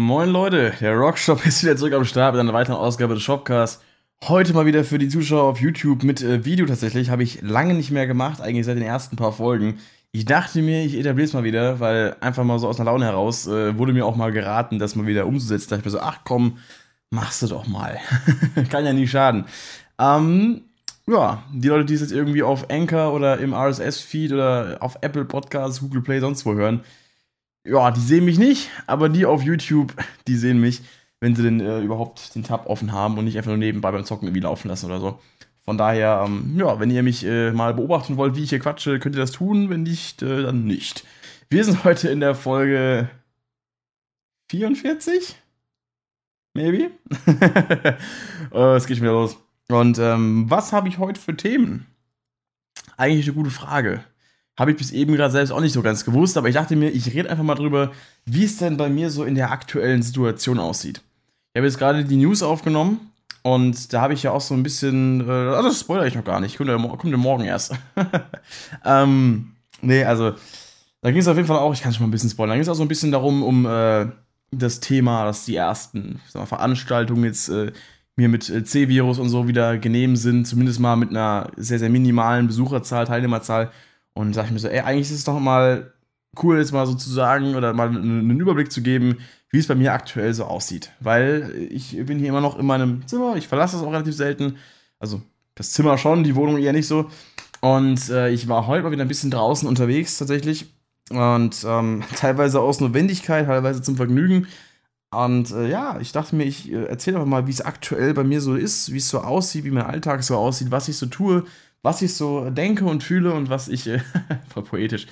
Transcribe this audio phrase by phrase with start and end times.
[0.00, 3.82] Moin Leute, der Rockshop ist wieder zurück am Start mit einer weiteren Ausgabe des Shopcasts.
[4.22, 7.10] Heute mal wieder für die Zuschauer auf YouTube mit äh, Video tatsächlich.
[7.10, 9.80] Habe ich lange nicht mehr gemacht, eigentlich seit den ersten paar Folgen.
[10.12, 13.06] Ich dachte mir, ich etabliere es mal wieder, weil einfach mal so aus einer Laune
[13.06, 15.70] heraus äh, wurde mir auch mal geraten, das mal wieder umzusetzen.
[15.70, 16.58] Da dachte ich mir so, ach komm,
[17.10, 17.98] machst du doch mal.
[18.70, 19.46] Kann ja nie schaden.
[19.98, 20.60] Ähm,
[21.08, 25.24] ja, die Leute, die es jetzt irgendwie auf Anchor oder im RSS-Feed oder auf Apple
[25.24, 26.84] Podcasts, Google Play, sonst wo hören,
[27.68, 29.94] ja, die sehen mich nicht, aber die auf YouTube,
[30.26, 30.82] die sehen mich,
[31.20, 34.04] wenn sie denn äh, überhaupt den Tab offen haben und nicht einfach nur nebenbei beim
[34.04, 35.18] Zocken irgendwie laufen lassen oder so.
[35.64, 38.98] Von daher, ähm, ja, wenn ihr mich äh, mal beobachten wollt, wie ich hier quatsche,
[38.98, 39.68] könnt ihr das tun.
[39.68, 41.04] Wenn nicht, äh, dann nicht.
[41.50, 43.10] Wir sind heute in der Folge
[44.50, 45.36] 44?
[46.54, 46.90] Maybe?
[48.50, 49.36] oh, es geht schon wieder los.
[49.68, 51.86] Und ähm, was habe ich heute für Themen?
[52.96, 54.02] Eigentlich eine gute Frage.
[54.58, 56.90] Habe ich bis eben gerade selbst auch nicht so ganz gewusst, aber ich dachte mir,
[56.90, 57.92] ich rede einfach mal drüber,
[58.24, 61.00] wie es denn bei mir so in der aktuellen Situation aussieht.
[61.52, 64.64] Ich habe jetzt gerade die News aufgenommen und da habe ich ja auch so ein
[64.64, 67.72] bisschen, äh, also das spoilere ich noch gar nicht, kommt ja, kommt ja morgen erst.
[68.84, 70.32] ähm, nee, also
[71.02, 72.54] da ging es auf jeden Fall auch, ich kann schon mal ein bisschen spoilern, da
[72.56, 74.06] ging es auch so ein bisschen darum, um äh,
[74.50, 77.70] das Thema, dass die ersten mal, Veranstaltungen jetzt äh,
[78.16, 81.90] mir mit äh, C-Virus und so wieder genehm sind, zumindest mal mit einer sehr, sehr
[81.90, 83.70] minimalen Besucherzahl, Teilnehmerzahl.
[84.18, 85.92] Und sag ich mir so, ey, eigentlich ist es doch mal
[86.42, 89.18] cool, jetzt mal sozusagen oder mal einen Überblick zu geben,
[89.50, 90.90] wie es bei mir aktuell so aussieht.
[90.98, 94.56] Weil ich bin hier immer noch in meinem Zimmer, ich verlasse das auch relativ selten.
[94.98, 95.22] Also
[95.54, 97.08] das Zimmer schon, die Wohnung eher nicht so.
[97.60, 100.66] Und äh, ich war heute mal wieder ein bisschen draußen unterwegs tatsächlich.
[101.10, 104.48] Und ähm, teilweise aus Notwendigkeit, teilweise zum Vergnügen.
[105.12, 108.24] Und äh, ja, ich dachte mir, ich äh, erzähle einfach mal, wie es aktuell bei
[108.24, 111.06] mir so ist, wie es so aussieht, wie mein Alltag so aussieht, was ich so
[111.06, 111.44] tue,
[111.82, 114.00] was ich so denke und fühle und was ich, äh,
[114.48, 115.06] voll poetisch,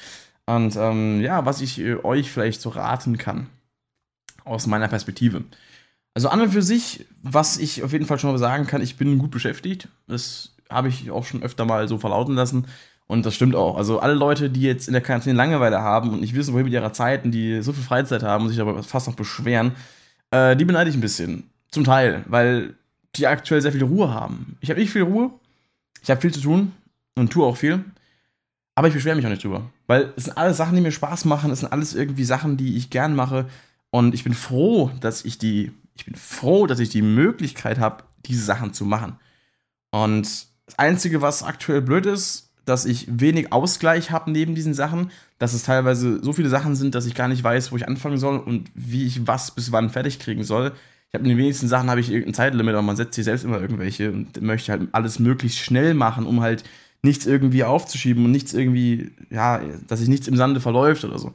[0.46, 3.48] und ähm, ja, was ich äh, euch vielleicht so raten kann.
[4.44, 5.42] Aus meiner Perspektive.
[6.14, 8.96] Also an und für sich, was ich auf jeden Fall schon mal sagen kann, ich
[8.96, 9.88] bin gut beschäftigt.
[10.06, 12.66] Das habe ich auch schon öfter mal so verlauten lassen.
[13.08, 13.76] Und das stimmt auch.
[13.76, 16.72] Also alle Leute, die jetzt in der Quarantäne Langeweile haben und nicht wissen, wohin mit
[16.72, 19.72] ihrer Zeit und die so viel Freizeit haben und sich aber fast noch beschweren,
[20.30, 21.50] äh, die beneide ich ein bisschen.
[21.70, 22.74] Zum Teil, weil
[23.16, 24.56] die aktuell sehr viel Ruhe haben.
[24.60, 25.30] Ich habe nicht viel Ruhe,
[26.06, 26.70] ich habe viel zu tun
[27.16, 27.84] und tue auch viel.
[28.76, 29.68] Aber ich beschwere mich auch nicht drüber.
[29.88, 31.50] Weil es sind alles Sachen, die mir Spaß machen.
[31.50, 33.46] Es sind alles irgendwie Sachen, die ich gern mache.
[33.90, 38.04] Und ich bin froh, dass ich die, ich bin froh, dass ich die Möglichkeit habe,
[38.24, 39.18] diese Sachen zu machen.
[39.90, 45.10] Und das Einzige, was aktuell blöd ist, dass ich wenig Ausgleich habe neben diesen Sachen,
[45.40, 48.18] dass es teilweise so viele Sachen sind, dass ich gar nicht weiß, wo ich anfangen
[48.18, 50.72] soll und wie ich was bis wann fertig kriegen soll
[51.08, 53.44] ich habe in den wenigsten Sachen habe ich irgendein Zeitlimit, aber man setzt sich selbst
[53.44, 56.64] immer irgendwelche und möchte halt alles möglichst schnell machen, um halt
[57.02, 61.32] nichts irgendwie aufzuschieben und nichts irgendwie, ja, dass sich nichts im Sande verläuft oder so.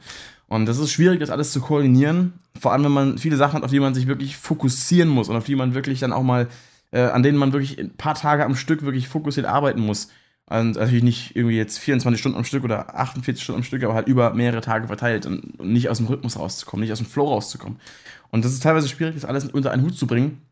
[0.48, 2.34] Und das ist schwierig, das alles zu koordinieren.
[2.60, 5.36] Vor allem, wenn man viele Sachen hat, auf die man sich wirklich fokussieren muss und
[5.36, 6.48] auf die man wirklich dann auch mal,
[6.90, 10.08] äh, an denen man wirklich ein paar Tage am Stück wirklich fokussiert arbeiten muss.
[10.44, 13.94] Und natürlich nicht irgendwie jetzt 24 Stunden am Stück oder 48 Stunden am Stück, aber
[13.94, 17.06] halt über mehrere Tage verteilt und, und nicht aus dem Rhythmus rauszukommen, nicht aus dem
[17.06, 17.78] Flow rauszukommen.
[18.32, 20.42] Und das ist teilweise schwierig, das alles unter einen Hut zu bringen.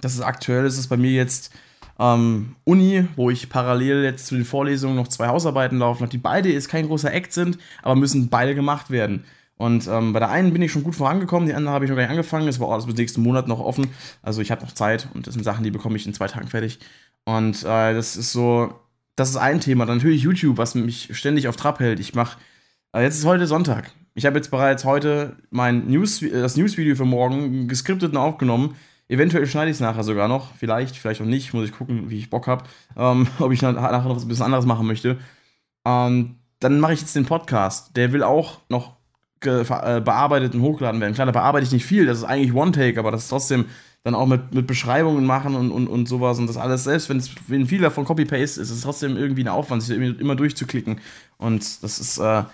[0.00, 1.52] Das ist aktuell, ist es bei mir jetzt
[2.00, 6.18] ähm, Uni, wo ich parallel jetzt zu den Vorlesungen noch zwei Hausarbeiten laufen habe, die
[6.18, 9.24] beide jetzt kein großer Act sind, aber müssen beide gemacht werden.
[9.56, 11.96] Und ähm, bei der einen bin ich schon gut vorangekommen, die andere habe ich noch
[11.96, 12.46] gar nicht angefangen.
[12.46, 13.88] Das war alles bis nächsten Monat noch offen.
[14.20, 16.48] Also ich habe noch Zeit und das sind Sachen, die bekomme ich in zwei Tagen
[16.48, 16.80] fertig.
[17.24, 18.74] Und äh, das ist so,
[19.14, 19.86] das ist ein Thema.
[19.86, 22.00] Dann natürlich YouTube, was mich ständig auf Trab hält.
[22.00, 22.38] Ich mache,
[22.92, 23.92] äh, jetzt ist heute Sonntag.
[24.14, 28.76] Ich habe jetzt bereits heute mein News, äh, das Newsvideo für morgen geskriptet und aufgenommen.
[29.08, 30.54] Eventuell schneide ich es nachher sogar noch.
[30.54, 31.52] Vielleicht, vielleicht auch nicht.
[31.52, 32.64] Muss ich gucken, wie ich Bock habe.
[32.96, 35.18] Ähm, ob ich nachher noch was ein bisschen anderes machen möchte.
[35.84, 37.96] Ähm, dann mache ich jetzt den Podcast.
[37.96, 38.96] Der will auch noch
[39.40, 39.64] äh,
[40.00, 41.14] bearbeitet und hochgeladen werden.
[41.14, 42.06] Klar, da bearbeite ich nicht viel.
[42.06, 43.66] Das ist eigentlich One-Take, aber das ist trotzdem
[44.04, 47.16] dann auch mit, mit Beschreibungen machen und, und, und sowas und das alles, selbst wenn,
[47.16, 51.00] es, wenn viel davon Copy-Paste ist, ist es trotzdem irgendwie ein Aufwand, sich immer durchzuklicken.
[51.38, 52.44] Und das ist, äh,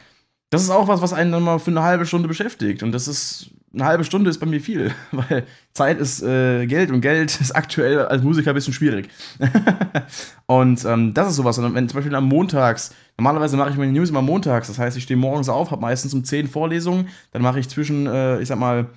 [0.51, 2.83] das ist auch was, was einen dann mal für eine halbe Stunde beschäftigt.
[2.83, 6.91] Und das ist, eine halbe Stunde ist bei mir viel, weil Zeit ist äh, Geld
[6.91, 9.09] und Geld ist aktuell als Musiker ein bisschen schwierig.
[10.47, 11.57] und ähm, das ist sowas.
[11.59, 14.97] Und wenn zum Beispiel am Montags, normalerweise mache ich meine News immer montags, das heißt,
[14.97, 18.49] ich stehe morgens auf, habe meistens um 10 Vorlesungen, dann mache ich zwischen, äh, ich
[18.49, 18.89] sag mal,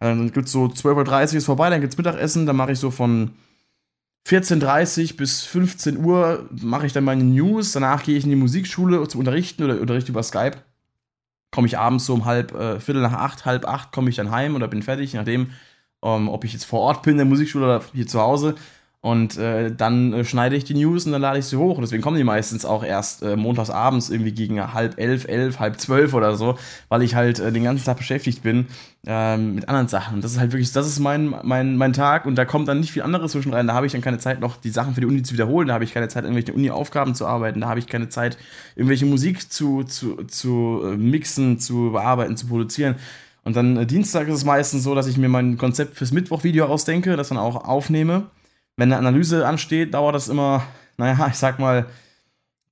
[0.00, 2.78] dann gibt es so 12.30 Uhr ist vorbei, dann gibt es Mittagessen, dann mache ich
[2.78, 3.32] so von
[4.28, 8.36] 14.30 Uhr bis 15 Uhr mache ich dann meine News, danach gehe ich in die
[8.36, 10.58] Musikschule zu unterrichten oder unterrichte über Skype.
[11.50, 14.30] Komme ich abends so um halb, äh, Viertel nach acht, halb acht komme ich dann
[14.30, 15.50] heim oder bin fertig, je nachdem,
[16.02, 18.54] ähm, ob ich jetzt vor Ort bin in der Musikschule oder hier zu Hause.
[19.00, 21.78] Und äh, dann äh, schneide ich die News und dann lade ich sie hoch.
[21.80, 25.78] Deswegen kommen die meistens auch erst äh, montags abends irgendwie gegen halb elf, elf, halb
[25.78, 26.58] zwölf oder so,
[26.88, 28.66] weil ich halt äh, den ganzen Tag beschäftigt bin
[29.06, 30.14] ähm, mit anderen Sachen.
[30.14, 32.80] Und das ist halt wirklich, das ist mein, mein, mein Tag und da kommt dann
[32.80, 33.68] nicht viel anderes zwischen rein.
[33.68, 35.68] Da habe ich dann keine Zeit, noch die Sachen für die Uni zu wiederholen.
[35.68, 37.60] Da habe ich keine Zeit, irgendwelche Uni-Aufgaben zu arbeiten.
[37.60, 38.36] Da habe ich keine Zeit,
[38.74, 42.96] irgendwelche Musik zu, zu, zu äh, mixen, zu bearbeiten, zu produzieren.
[43.44, 46.66] Und dann äh, Dienstag ist es meistens so, dass ich mir mein Konzept fürs Mittwoch-Video
[46.66, 48.24] ausdenke, das dann auch aufnehme
[48.78, 50.62] wenn eine Analyse ansteht, dauert das immer,
[50.96, 51.86] naja, ich sag mal,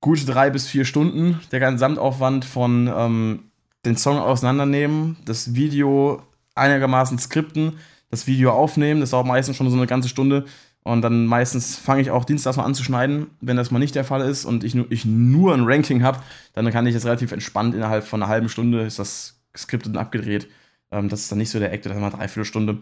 [0.01, 1.39] gute drei bis vier Stunden.
[1.51, 3.39] Der ganze Gesamtaufwand von ähm,
[3.85, 6.23] den Song auseinandernehmen, das Video
[6.55, 7.73] einigermaßen skripten,
[8.09, 10.45] das Video aufnehmen, das dauert meistens schon so eine ganze Stunde.
[10.83, 13.27] Und dann meistens fange ich auch dienstags mal an zu schneiden.
[13.41, 16.19] Wenn das mal nicht der Fall ist und ich, ich nur ein Ranking habe,
[16.53, 19.97] dann kann ich das relativ entspannt innerhalb von einer halben Stunde ist das geskriptet und
[19.97, 20.47] abgedreht.
[20.89, 22.77] Ähm, das ist dann nicht so der Act, das ist mal dreiviertel Stunde.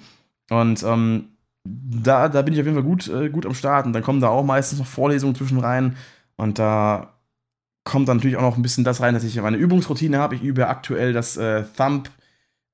[0.52, 1.30] Und ähm,
[1.66, 3.86] da, da bin ich auf jeden Fall gut, äh, gut am Start.
[3.86, 5.98] Und dann kommen da auch meistens noch Vorlesungen zwischen rein.
[6.38, 7.16] Und da
[7.84, 10.36] kommt dann natürlich auch noch ein bisschen das rein, dass ich meine Übungsroutine habe.
[10.36, 12.10] Ich übe aktuell das äh, Thumb,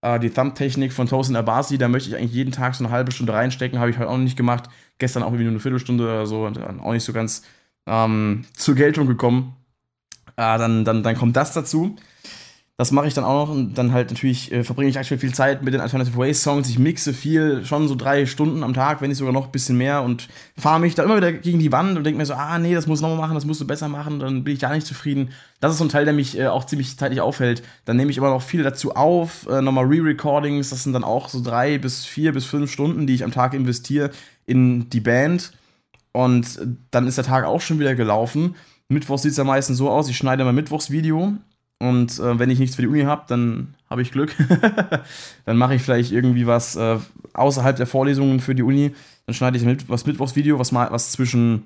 [0.01, 1.77] äh, die Thumb-Technik von Tosin Abasi.
[1.77, 3.79] Da möchte ich eigentlich jeden Tag so eine halbe Stunde reinstecken.
[3.79, 4.69] Habe ich heute auch noch nicht gemacht.
[4.97, 6.45] Gestern auch irgendwie nur eine Viertelstunde oder so.
[6.45, 7.43] Und dann auch nicht so ganz
[7.87, 9.55] ähm, zur Geltung gekommen.
[10.35, 11.95] Äh, dann, dann, dann kommt das dazu.
[12.81, 15.35] Das mache ich dann auch noch und dann halt natürlich äh, verbringe ich aktuell viel
[15.35, 16.67] Zeit mit den Alternative Ways Songs.
[16.67, 19.77] Ich mixe viel, schon so drei Stunden am Tag, wenn nicht sogar noch ein bisschen
[19.77, 22.57] mehr und fahre mich da immer wieder gegen die Wand und denke mir so, ah
[22.57, 24.87] nee, das muss nochmal machen, das musst du besser machen, dann bin ich da nicht
[24.87, 25.29] zufrieden.
[25.59, 27.61] Das ist so ein Teil, der mich äh, auch ziemlich zeitlich aufhält.
[27.85, 31.29] Dann nehme ich immer noch viel dazu auf, äh, nochmal Re-Recordings, das sind dann auch
[31.29, 34.09] so drei bis vier bis fünf Stunden, die ich am Tag investiere
[34.47, 35.51] in die Band.
[36.13, 38.55] Und dann ist der Tag auch schon wieder gelaufen.
[38.87, 41.37] Mittwochs sieht es ja meistens so aus, ich schneide mein Mittwochsvideo
[41.81, 44.35] und äh, wenn ich nichts für die Uni habe, dann habe ich Glück.
[45.45, 46.99] dann mache ich vielleicht irgendwie was äh,
[47.33, 48.93] außerhalb der Vorlesungen für die Uni.
[49.25, 51.63] Dann schneide ich mit, was Mittwochsvideo, was, mal, was zwischen,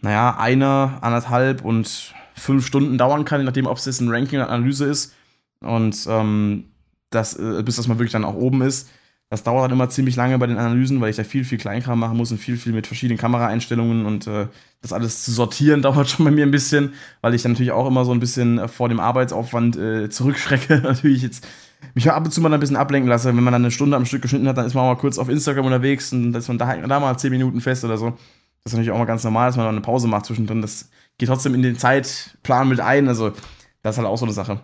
[0.00, 4.38] naja, einer, anderthalb und fünf Stunden dauern kann, je nachdem, ob es jetzt ein Ranking
[4.38, 5.14] oder Analyse ist.
[5.60, 6.64] Und ähm,
[7.10, 8.88] das, äh, bis das mal wirklich dann auch oben ist.
[9.32, 11.98] Das dauert dann immer ziemlich lange bei den Analysen, weil ich da viel, viel Kleinkram
[11.98, 14.48] machen muss und viel, viel mit verschiedenen Kameraeinstellungen und äh,
[14.82, 16.92] das alles zu sortieren dauert schon bei mir ein bisschen,
[17.22, 20.80] weil ich dann natürlich auch immer so ein bisschen äh, vor dem Arbeitsaufwand äh, zurückschrecke.
[20.84, 21.48] natürlich jetzt
[21.94, 23.28] mich ab und zu mal ein bisschen ablenken lasse.
[23.28, 25.16] Wenn man dann eine Stunde am Stück geschnitten hat, dann ist man auch mal kurz
[25.16, 28.10] auf Instagram unterwegs und dann ist man da, da mal zehn Minuten fest oder so.
[28.10, 28.18] Das
[28.66, 30.60] ist natürlich auch mal ganz normal, dass man dann eine Pause macht zwischendrin.
[30.60, 33.08] Das geht trotzdem in den Zeitplan mit ein.
[33.08, 33.32] Also,
[33.80, 34.60] das ist halt auch so eine Sache.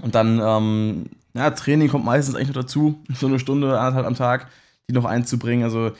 [0.00, 4.14] Und dann, ähm, ja, Training kommt meistens eigentlich noch dazu, so eine Stunde, anderthalb am
[4.14, 4.48] Tag,
[4.88, 5.64] die noch einzubringen.
[5.64, 5.92] Also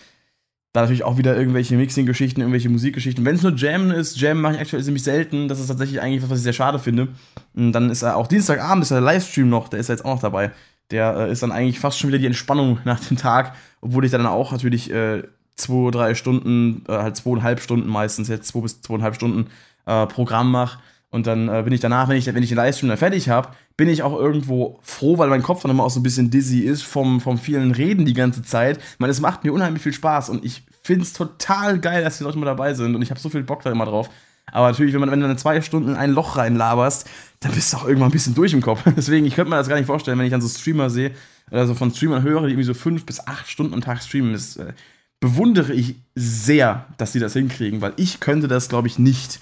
[0.72, 3.24] da natürlich auch wieder irgendwelche Mixing-Geschichten, irgendwelche Musikgeschichten.
[3.24, 5.48] Wenn es nur Jam ist, Jam mache ich aktuell ziemlich selten.
[5.48, 7.08] Das ist tatsächlich eigentlich was, was ich sehr schade finde.
[7.54, 10.20] Und dann ist er auch Dienstagabend ist der Livestream noch, der ist jetzt auch noch
[10.20, 10.52] dabei.
[10.90, 14.10] Der äh, ist dann eigentlich fast schon wieder die Entspannung nach dem Tag, obwohl ich
[14.10, 15.22] dann auch natürlich äh,
[15.56, 19.46] zwei, drei Stunden, äh, halt zweieinhalb Stunden meistens, jetzt zwei bis zweieinhalb Stunden
[19.86, 20.78] äh, Programm mache
[21.10, 23.50] und dann äh, bin ich danach, wenn ich, wenn ich den Livestream dann fertig habe,
[23.76, 26.60] bin ich auch irgendwo froh, weil mein Kopf dann immer auch so ein bisschen dizzy
[26.60, 28.78] ist vom, vom vielen Reden die ganze Zeit.
[28.78, 32.18] Ich meine, es macht mir unheimlich viel Spaß und ich finde es total geil, dass
[32.18, 34.10] die Leute mal dabei sind und ich habe so viel Bock da immer drauf.
[34.52, 37.08] Aber natürlich, wenn, man, wenn du dann zwei Stunden in ein Loch reinlaberst,
[37.40, 38.82] dann bist du auch irgendwann ein bisschen durch im Kopf.
[38.96, 41.12] Deswegen, ich könnte mir das gar nicht vorstellen, wenn ich dann so Streamer sehe,
[41.50, 44.32] also von Streamern höre, die irgendwie so fünf bis acht Stunden am Tag streamen.
[44.32, 44.72] Das äh,
[45.20, 49.40] bewundere ich sehr, dass die das hinkriegen, weil ich könnte das, glaube ich, nicht.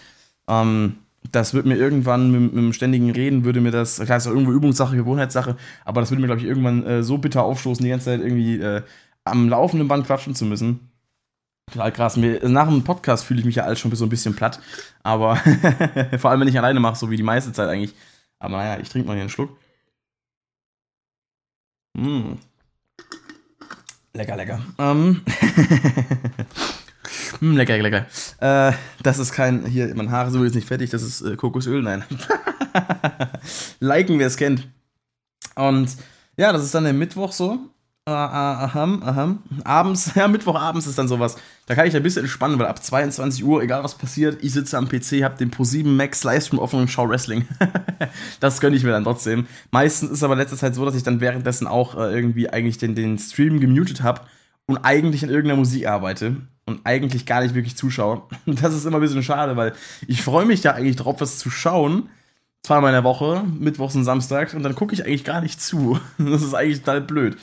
[0.48, 0.96] Ähm,
[1.34, 4.32] das wird mir irgendwann mit, mit, dem ständigen Reden, würde mir das, klar, ist auch
[4.32, 7.90] irgendwo Übungssache, Gewohnheitssache, aber das würde mir, glaube ich, irgendwann äh, so bitter aufstoßen, die
[7.90, 8.82] ganze Zeit irgendwie äh,
[9.24, 10.90] am laufenden Band quatschen zu müssen.
[11.72, 12.16] Total krass.
[12.16, 14.60] Mir, nach dem Podcast fühle ich mich ja alles schon so ein bisschen platt,
[15.02, 15.36] aber
[16.18, 17.94] vor allem, wenn ich alleine mache, so wie die meiste Zeit eigentlich.
[18.38, 19.56] Aber naja, ich trinke mal hier einen Schluck.
[21.96, 22.36] Mmh.
[24.12, 24.60] Lecker, lecker.
[24.78, 25.22] Ähm.
[27.40, 28.06] Hm, lecker, lecker.
[28.40, 28.72] Äh,
[29.02, 32.04] das ist kein, hier, mein Haare so jetzt nicht fertig, das ist äh, Kokosöl, nein.
[33.80, 34.68] Liken, wer es kennt.
[35.54, 35.96] Und
[36.36, 37.58] ja, das ist dann der Mittwoch so.
[38.06, 39.42] Uh, aham, aham.
[39.64, 41.36] Abends, ja, Mittwochabends ist dann sowas.
[41.64, 44.76] Da kann ich ein bisschen entspannen, weil ab 22 Uhr, egal was passiert, ich sitze
[44.76, 47.48] am PC, hab den Pro7 Max Livestream offen und schau Wrestling.
[48.40, 49.46] das gönne ich mir dann trotzdem.
[49.70, 52.94] Meistens ist aber letzter Zeit so, dass ich dann währenddessen auch äh, irgendwie eigentlich den,
[52.94, 54.20] den Stream gemutet habe
[54.66, 58.22] und eigentlich an irgendeiner Musik arbeite und eigentlich gar nicht wirklich zuschaue.
[58.46, 59.74] Das ist immer ein bisschen schade, weil
[60.06, 62.08] ich freue mich ja eigentlich drauf, was zu schauen.
[62.62, 65.98] Zweimal in der Woche, Mittwochs und Samstags, und dann gucke ich eigentlich gar nicht zu.
[66.18, 67.36] Das ist eigentlich total blöd.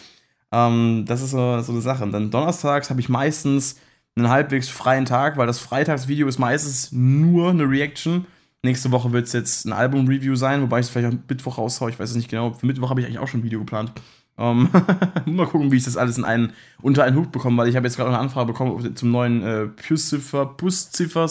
[0.52, 2.04] Ähm, das ist so, so eine Sache.
[2.04, 3.78] Und dann donnerstags habe ich meistens
[4.16, 8.26] einen halbwegs freien Tag, weil das Freitagsvideo ist meistens nur eine Reaction.
[8.64, 11.90] Nächste Woche wird es jetzt ein Album-Review sein, wobei ich es vielleicht am Mittwoch raushaue.
[11.90, 12.54] Ich weiß es nicht genau.
[12.54, 13.92] Für Mittwoch habe ich eigentlich auch schon ein Video geplant.
[14.38, 14.70] Um,
[15.26, 17.86] mal gucken, wie ich das alles in einen, unter einen Hut bekomme, weil ich habe
[17.86, 20.46] jetzt gerade eine Anfrage bekommen zum neuen äh, Pusziffer.
[20.46, 21.28] Pusziffer.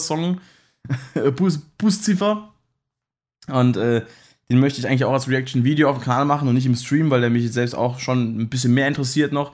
[3.47, 4.05] Und äh,
[4.49, 7.09] den möchte ich eigentlich auch als Reaction-Video auf dem Kanal machen und nicht im Stream,
[7.09, 9.53] weil der mich selbst auch schon ein bisschen mehr interessiert noch.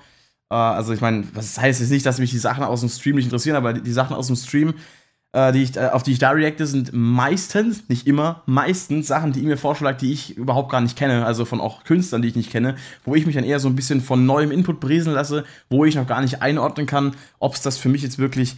[0.49, 3.15] Äh, also ich meine, das heißt jetzt nicht, dass mich die Sachen aus dem Stream
[3.15, 4.73] nicht interessieren, aber die Sachen aus dem Stream
[5.33, 9.33] äh, die ich, äh, auf die ich da reacte, sind meistens, nicht immer, meistens Sachen,
[9.33, 12.29] die ihr mir vorschlägt, die ich überhaupt gar nicht kenne, also von auch Künstlern, die
[12.29, 15.15] ich nicht kenne, wo ich mich dann eher so ein bisschen von neuem Input berieseln
[15.15, 18.57] lasse, wo ich noch gar nicht einordnen kann, ob es das für mich jetzt wirklich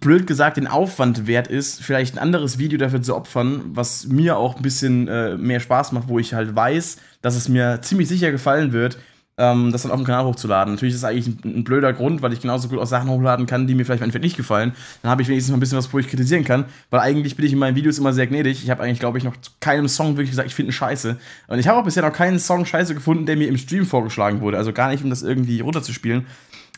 [0.00, 4.36] blöd gesagt den Aufwand wert ist, vielleicht ein anderes Video dafür zu opfern, was mir
[4.36, 8.08] auch ein bisschen äh, mehr Spaß macht, wo ich halt weiß, dass es mir ziemlich
[8.08, 8.98] sicher gefallen wird,
[9.36, 10.74] ähm, das dann auf dem Kanal hochzuladen.
[10.74, 13.46] Natürlich ist das eigentlich ein, ein, blöder Grund, weil ich genauso gut auch Sachen hochladen
[13.46, 14.72] kann, die mir vielleicht im nicht gefallen.
[15.02, 17.44] Dann habe ich wenigstens noch ein bisschen was, wo ich kritisieren kann, weil eigentlich bin
[17.44, 18.62] ich in meinen Videos immer sehr gnädig.
[18.62, 21.16] Ich habe eigentlich, glaube ich, noch zu keinem Song wirklich gesagt, ich finde ihn scheiße.
[21.48, 24.40] Und ich habe auch bisher noch keinen Song scheiße gefunden, der mir im Stream vorgeschlagen
[24.40, 24.56] wurde.
[24.56, 26.26] Also gar nicht, um das irgendwie runterzuspielen.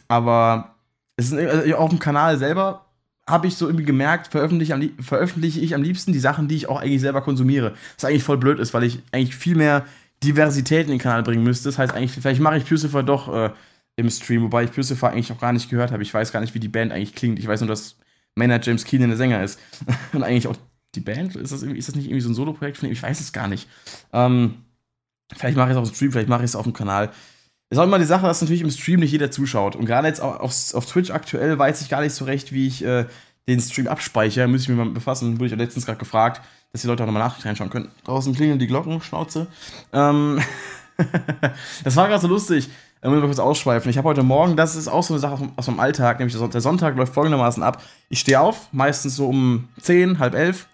[0.09, 0.77] Aber
[1.17, 2.87] es ist also auf dem Kanal selber
[3.29, 6.81] habe ich so irgendwie gemerkt, veröffentliche, veröffentliche ich am liebsten die Sachen, die ich auch
[6.81, 7.75] eigentlich selber konsumiere.
[7.97, 9.85] Was eigentlich voll blöd ist, weil ich eigentlich viel mehr
[10.27, 11.69] Diversität in den Kanal bringen müsste.
[11.69, 13.51] Das heißt eigentlich, vielleicht mache ich Pucifer doch äh,
[13.97, 16.03] im Stream, wobei ich Pucifer eigentlich auch gar nicht gehört habe.
[16.03, 17.39] Ich weiß gar nicht, wie die Band eigentlich klingt.
[17.39, 17.97] Ich weiß nur, dass
[18.35, 19.59] Maynard James Keenan der Sänger ist.
[20.13, 20.57] Und eigentlich auch
[20.95, 21.37] die Band.
[21.37, 22.93] Ist das, ist das nicht irgendwie so ein Solo-Projekt von ihm?
[22.93, 23.69] Ich weiß es gar nicht.
[24.13, 24.65] Ähm,
[25.35, 27.11] vielleicht mache ich es auf dem Stream, vielleicht mache ich es auf dem Kanal.
[27.69, 29.77] Es ist auch immer die Sache, dass natürlich im Stream nicht jeder zuschaut.
[29.77, 32.85] Und gerade jetzt auf, auf, Twitch aktuell weiß ich gar nicht so recht, wie ich
[32.85, 33.07] äh,
[33.49, 34.47] den Stream abspeichere.
[34.47, 35.37] Muss ich mich mal befassen.
[35.37, 36.43] Wurde ich ja letztens gerade gefragt
[36.73, 37.91] dass die Leute auch nochmal Nachrichten reinschauen können.
[38.05, 39.47] Draußen klingeln die Glocken, Schnauze.
[39.93, 40.41] Ähm
[41.85, 42.69] das war gerade so lustig.
[43.03, 43.91] Ich muss mal kurz ausschweifen.
[43.91, 46.61] Ich habe heute Morgen, das ist auch so eine Sache aus meinem Alltag, nämlich der
[46.61, 47.83] Sonntag läuft folgendermaßen ab.
[48.09, 50.67] Ich stehe auf, meistens so um 10, halb 11.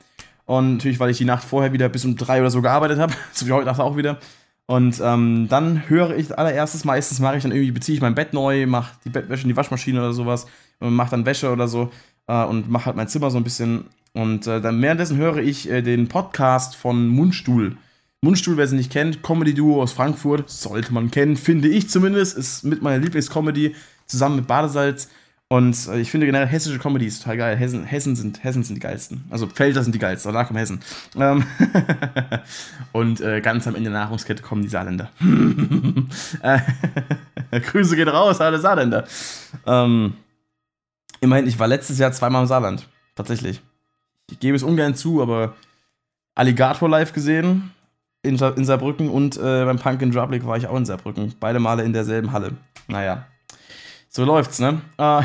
[0.47, 3.13] Und natürlich, weil ich die Nacht vorher wieder bis um 3 oder so gearbeitet habe,
[3.33, 4.19] so wie heute Nacht auch wieder.
[4.67, 8.33] Und ähm, dann höre ich allererstes, meistens mache ich dann irgendwie, beziehe ich mein Bett
[8.33, 10.47] neu, mache die Bettwäsche in die Waschmaschine oder sowas,
[10.79, 11.91] mache dann Wäsche oder so
[12.29, 15.71] äh, und mache halt mein Zimmer so ein bisschen und äh, dann währenddessen höre ich
[15.71, 17.77] äh, den Podcast von Mundstuhl.
[18.21, 22.63] Mundstuhl, wer sie nicht kennt, Comedy-Duo aus Frankfurt, sollte man kennen, finde ich zumindest, ist
[22.63, 23.75] mit meiner Lieblingscomedy,
[24.07, 25.09] zusammen mit Badesalz.
[25.49, 27.57] Und äh, ich finde generell hessische Comedy ist total geil.
[27.57, 29.25] Hessen, Hessen, sind, Hessen sind die geilsten.
[29.29, 30.81] Also Felder sind die geilsten, danach kommen Hessen.
[31.17, 31.45] Ähm
[32.93, 35.11] und äh, ganz am Ende der Nahrungskette kommen die Saarländer.
[36.43, 36.61] Äh,
[37.61, 39.07] Grüße gehen raus, alle Saarländer.
[39.67, 40.15] Ähm,
[41.21, 42.89] immerhin, ich war letztes Jahr zweimal im Saarland.
[43.15, 43.63] Tatsächlich
[44.33, 45.55] ich gebe es ungern zu, aber
[46.35, 47.71] Alligator live gesehen
[48.23, 51.35] in, in Saarbrücken und äh, beim Punk in Drublic war ich auch in Saarbrücken.
[51.39, 52.53] Beide Male in derselben Halle.
[52.89, 53.27] Naja.
[54.09, 54.83] So läuft's, ne?
[54.99, 55.23] Äh,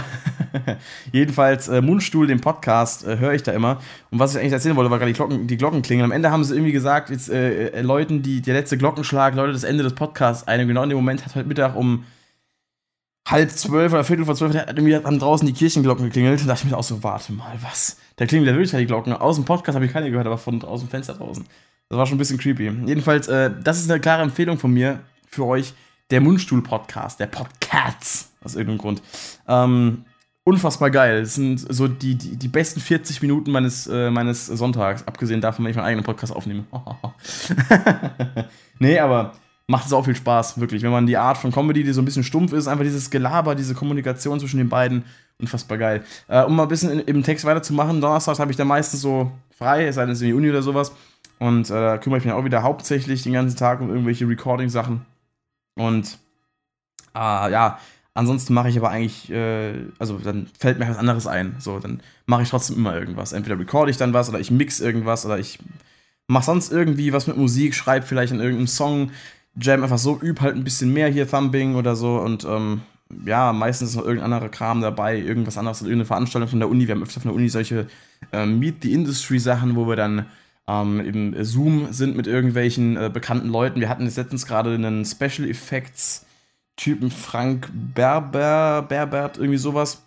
[1.12, 3.82] jedenfalls, äh, Mundstuhl, den Podcast, äh, höre ich da immer.
[4.12, 6.06] Und was ich eigentlich erzählen wollte, war gerade die Glocken, die Glocken klingen.
[6.06, 9.52] Am Ende haben sie irgendwie gesagt, jetzt äh, äh, Leuten, die der letzte Glockenschlag, Leute,
[9.52, 10.62] das Ende des Podcasts ein.
[10.62, 12.06] Und genau in dem Moment hat heute Mittag um
[13.28, 16.42] halb zwölf oder viertel vor zwölf hat irgendwie haben draußen die Kirchenglocken geklingelt.
[16.42, 17.98] Da dachte ich mir auch so, warte mal, was?
[18.18, 19.14] Da klingen ja wirklich die Glocken.
[19.14, 21.46] Aus dem Podcast habe ich keine gehört, aber von aus dem Fenster draußen.
[21.88, 22.72] Das war schon ein bisschen creepy.
[22.86, 25.74] Jedenfalls, äh, das ist eine klare Empfehlung von mir für euch.
[26.10, 29.02] Der Mundstuhl-Podcast, der Podcasts, aus irgendeinem Grund.
[29.48, 30.06] Ähm,
[30.44, 31.22] unfassbar geil.
[31.22, 35.66] Das sind so die, die, die besten 40 Minuten meines, äh, meines Sonntags, abgesehen davon,
[35.66, 36.64] wenn ich meinen eigenen Podcast aufnehme.
[38.80, 39.34] nee, aber
[39.68, 40.82] macht es auch viel Spaß, wirklich.
[40.82, 43.54] Wenn man die Art von Comedy, die so ein bisschen stumpf ist, einfach dieses Gelaber,
[43.54, 45.04] diese Kommunikation zwischen den beiden,
[45.39, 46.03] unfassbar geil.
[46.27, 49.32] Äh, um mal ein bisschen in, im Text weiterzumachen, Donnerstag habe ich dann meistens so
[49.56, 50.91] frei, es sei denn, es ist in die Uni oder sowas.
[51.39, 55.06] Und äh, da kümmere ich mich auch wieder hauptsächlich den ganzen Tag um irgendwelche Recording-Sachen.
[55.75, 56.17] Und
[57.15, 57.79] äh, ja,
[58.15, 61.56] ansonsten mache ich aber eigentlich, äh, also dann fällt mir was anderes ein.
[61.60, 63.34] So, dann mache ich trotzdem immer irgendwas.
[63.34, 65.60] Entweder recorde ich dann was oder ich mix irgendwas oder ich
[66.27, 69.12] mache sonst irgendwie was mit Musik, schreibe vielleicht an irgendeinem Song,
[69.60, 72.82] Jam einfach so, üb halt ein bisschen mehr hier, Thumbing oder so und ähm,
[73.26, 76.88] ja, meistens ist noch irgendein anderer Kram dabei, irgendwas anderes, irgendeine Veranstaltung von der Uni.
[76.88, 77.88] Wir haben öfter von der Uni solche
[78.32, 80.26] ähm, Meet the Industry Sachen, wo wir dann
[80.68, 83.80] ähm, im Zoom sind mit irgendwelchen äh, bekannten Leuten.
[83.80, 86.26] Wir hatten jetzt letztens gerade einen Special Effects
[86.76, 90.04] Typen Frank Berber, Berbert, irgendwie sowas.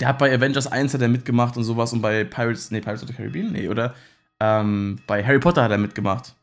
[0.00, 3.02] Der hat bei Avengers 1 hat er mitgemacht und sowas und bei Pirates, nee, Pirates
[3.02, 3.94] of the Caribbean, nee, oder?
[4.40, 6.34] Ähm, bei Harry Potter hat er mitgemacht.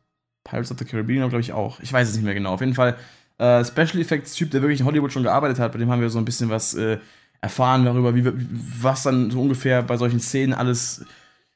[0.43, 1.79] Pirates of the Caribbean, glaube ich, auch.
[1.81, 2.53] Ich weiß es nicht mehr genau.
[2.53, 2.97] Auf jeden Fall
[3.41, 5.71] äh, Special Effects Typ, der wirklich in Hollywood schon gearbeitet hat.
[5.71, 6.99] Bei dem haben wir so ein bisschen was äh,
[7.41, 8.31] erfahren darüber, wie,
[8.79, 11.03] was dann so ungefähr bei solchen Szenen alles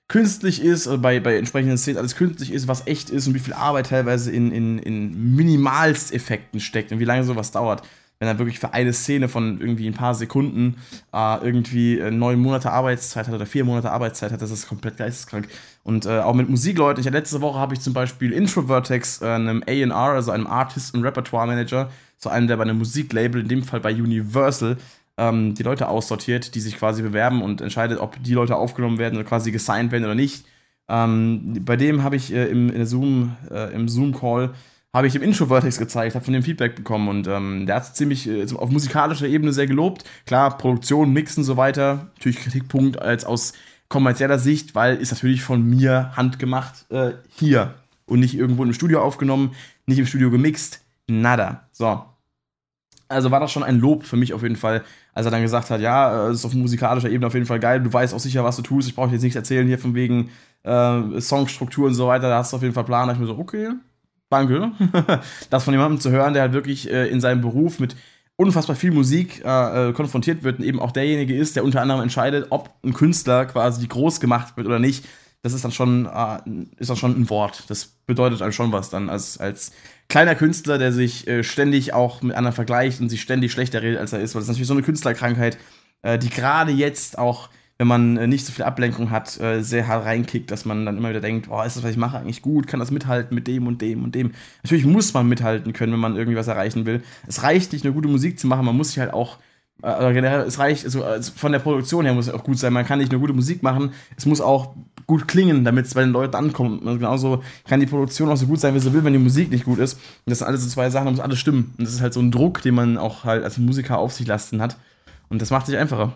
[0.08, 3.40] künstlich ist, oder bei, bei entsprechenden Szenen alles künstlich ist, was echt ist und wie
[3.40, 7.84] viel Arbeit teilweise in, in, in Minimalsteffekten steckt und wie lange sowas dauert
[8.20, 10.78] wenn er wirklich für eine Szene von irgendwie ein paar Sekunden
[11.14, 14.98] äh, irgendwie äh, neun Monate Arbeitszeit hat oder vier Monate Arbeitszeit hat, das ist komplett
[14.98, 15.48] geisteskrank.
[15.84, 17.04] Und äh, auch mit Musikleuten.
[17.04, 21.04] Ich, letzte Woche habe ich zum Beispiel Introvertex, äh, einem AR, also einem Artist- und
[21.04, 24.78] Repertoire-Manager, so einem, der bei einem Musiklabel, in dem Fall bei Universal,
[25.18, 29.16] ähm, die Leute aussortiert, die sich quasi bewerben und entscheidet, ob die Leute aufgenommen werden
[29.16, 30.46] oder quasi gesigned werden oder nicht.
[30.88, 32.84] Ähm, bei dem habe ich äh, im, äh,
[33.74, 34.54] im Zoom-Call
[34.96, 37.94] habe ich dem Introvertex gezeigt, habe von dem Feedback bekommen und ähm, der hat es
[37.96, 40.06] ziemlich äh, auf musikalischer Ebene sehr gelobt.
[40.26, 42.08] Klar, Produktion, Mixen und so weiter.
[42.16, 43.52] Natürlich Kritikpunkt als aus
[43.90, 47.74] kommerzieller Sicht, weil ist natürlich von mir handgemacht äh, hier
[48.06, 49.52] und nicht irgendwo im Studio aufgenommen,
[49.86, 51.68] nicht im Studio gemixt, nada.
[51.74, 52.02] So.
[53.10, 54.82] Also war das schon ein Lob für mich auf jeden Fall,
[55.14, 57.84] als er dann gesagt hat, ja, es ist auf musikalischer Ebene auf jeden Fall geil,
[57.84, 60.30] du weißt auch sicher, was du tust, ich brauche jetzt nichts erzählen hier von wegen
[60.64, 63.10] äh, Songstruktur und so weiter, da hast du auf jeden Fall Plan.
[63.10, 63.72] Da ich mir so, okay,
[64.30, 64.72] danke.
[65.50, 67.96] das von jemandem zu hören, der halt wirklich äh, in seinem Beruf mit
[68.38, 72.02] unfassbar viel Musik äh, äh, konfrontiert wird und eben auch derjenige ist, der unter anderem
[72.02, 75.06] entscheidet, ob ein Künstler quasi groß gemacht wird oder nicht.
[75.42, 76.40] Das ist dann schon, äh,
[76.78, 77.64] ist dann schon ein Wort.
[77.68, 79.72] Das bedeutet dann schon was dann als, als
[80.10, 84.00] kleiner Künstler, der sich äh, ständig auch mit anderen vergleicht und sich ständig schlechter redet,
[84.00, 84.36] als er ist.
[84.36, 85.58] Weil das ist natürlich so eine Künstlerkrankheit,
[86.02, 89.88] äh, die gerade jetzt auch wenn man äh, nicht so viel Ablenkung hat, äh, sehr
[89.88, 92.42] hart reinkickt, dass man dann immer wieder denkt, oh, ist das, was ich mache, eigentlich
[92.42, 92.68] gut?
[92.68, 94.32] Kann das mithalten mit dem und dem und dem?
[94.64, 97.04] Natürlich muss man mithalten können, wenn man irgendwie was erreichen will.
[97.28, 99.38] Es reicht nicht, eine gute Musik zu machen, man muss sich halt auch
[99.82, 102.72] äh, generell, es reicht, also, also, von der Produktion her muss es auch gut sein.
[102.72, 104.74] Man kann nicht nur gute Musik machen, es muss auch
[105.06, 106.82] gut klingen, damit es bei den Leuten ankommt.
[106.84, 109.52] Und genauso kann die Produktion auch so gut sein, wie sie will, wenn die Musik
[109.52, 109.96] nicht gut ist.
[109.96, 111.74] Und das sind alles so zwei Sachen, da muss alles stimmen.
[111.78, 114.26] Und das ist halt so ein Druck, den man auch halt als Musiker auf sich
[114.26, 114.78] lasten hat.
[115.30, 116.16] Und das macht sich einfacher.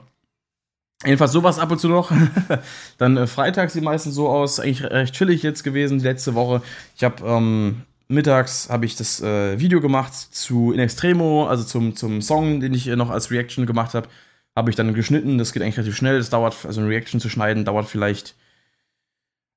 [1.06, 2.12] Jedenfalls sowas ab und zu noch.
[2.98, 6.62] Dann äh, Freitag sieht meistens so aus, eigentlich recht chillig jetzt gewesen die letzte Woche.
[6.98, 11.96] Ich habe ähm, mittags habe ich das äh, Video gemacht zu In Extremo, also zum,
[11.96, 14.10] zum Song, den ich äh, noch als Reaction gemacht habe.
[14.58, 15.38] Habe ich dann geschnitten.
[15.38, 16.18] Das geht eigentlich relativ schnell.
[16.18, 18.36] Das dauert, also eine Reaction zu schneiden, dauert vielleicht,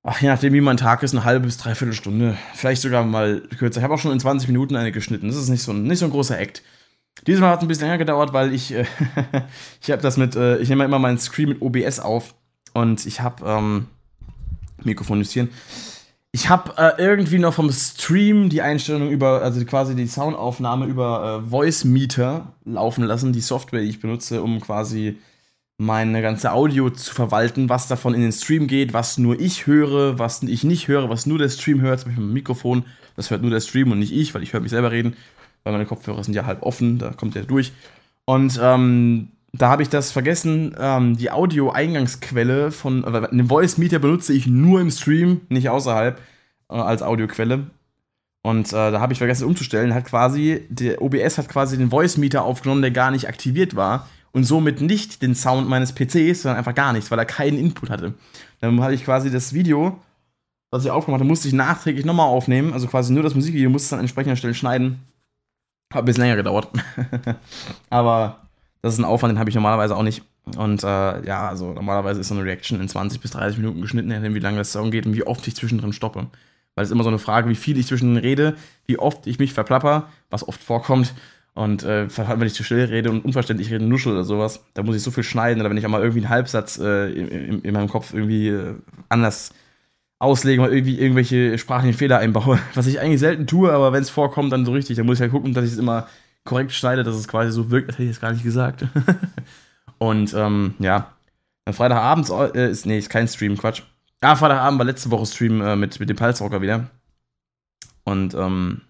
[0.04, 2.38] ach, je nachdem, wie mein Tag ist, eine halbe bis dreiviertel Stunde.
[2.54, 3.80] Vielleicht sogar mal kürzer.
[3.80, 5.26] Ich habe auch schon in 20 Minuten eine geschnitten.
[5.26, 6.62] Das ist nicht so ein, nicht so ein großer Act.
[7.26, 8.84] Diesmal hat es ein bisschen länger gedauert, weil ich, äh,
[9.82, 12.34] ich habe das mit, äh, ich nehme immer meinen Screen mit OBS auf
[12.72, 13.86] und ich habe, ähm,
[14.82, 15.48] Mikrofon justieren.
[16.32, 21.42] Ich habe äh, irgendwie noch vom Stream die Einstellung über, also quasi die Soundaufnahme über
[21.44, 25.18] äh, Voice Meter laufen lassen, die Software, die ich benutze, um quasi
[25.76, 30.18] meine ganze Audio zu verwalten, was davon in den Stream geht, was nur ich höre,
[30.18, 33.30] was ich nicht höre, was nur der Stream hört, zum Beispiel mit dem Mikrofon, das
[33.30, 35.16] hört nur der Stream und nicht ich, weil ich höre mich selber reden
[35.64, 37.72] weil meine Kopfhörer sind ja halb offen, da kommt der durch.
[38.24, 43.98] Und ähm, da habe ich das vergessen, ähm, die Audio-Eingangsquelle von, äh, den Voice Meter
[43.98, 46.18] benutze ich nur im Stream, nicht außerhalb,
[46.70, 47.66] äh, als Audioquelle.
[48.42, 52.16] Und äh, da habe ich vergessen umzustellen, hat quasi, der OBS hat quasi den Voice
[52.16, 56.58] Meter aufgenommen, der gar nicht aktiviert war und somit nicht den Sound meines PCs, sondern
[56.58, 58.14] einfach gar nichts, weil er keinen Input hatte.
[58.60, 60.00] Dann hatte ich quasi das Video,
[60.70, 63.86] was ich aufgemacht habe, musste ich nachträglich nochmal aufnehmen, also quasi nur das Musikvideo, musste
[63.86, 65.00] es an entsprechender Stelle schneiden
[65.92, 66.68] hat ein bisschen länger gedauert.
[67.90, 68.38] Aber
[68.82, 70.22] das ist ein Aufwand, den habe ich normalerweise auch nicht.
[70.56, 74.34] Und äh, ja, also normalerweise ist so eine Reaction in 20 bis 30 Minuten geschnitten,
[74.34, 76.26] wie lange das Song geht und wie oft ich zwischendrin stoppe.
[76.74, 79.38] Weil es ist immer so eine Frage, wie viel ich zwischendrin rede, wie oft ich
[79.38, 81.14] mich verplapper, was oft vorkommt.
[81.54, 84.96] Und äh, wenn ich zu schnell rede und unverständlich rede, nuschel oder sowas, da muss
[84.96, 87.74] ich so viel schneiden, oder wenn ich auch mal irgendwie einen Halbsatz äh, in, in,
[87.74, 88.74] meinem Kopf irgendwie äh,
[89.10, 89.52] anders
[90.22, 92.58] auslegen oder irgendwie irgendwelche sprachlichen Fehler einbaue.
[92.74, 94.96] Was ich eigentlich selten tue, aber wenn es vorkommt, dann so richtig.
[94.96, 96.06] Dann muss ich halt gucken, dass ich es immer
[96.44, 98.86] korrekt schneide, dass es quasi so wirkt, als hätte ich es gar nicht gesagt.
[99.98, 101.12] und ähm, ja,
[101.64, 103.82] dann Freitagabend äh, ist, nee, ist kein Stream, Quatsch.
[104.20, 106.88] Ah, Freitagabend war letzte Woche Stream äh, mit, mit dem Pulsrocker wieder.
[108.04, 108.82] Und ähm,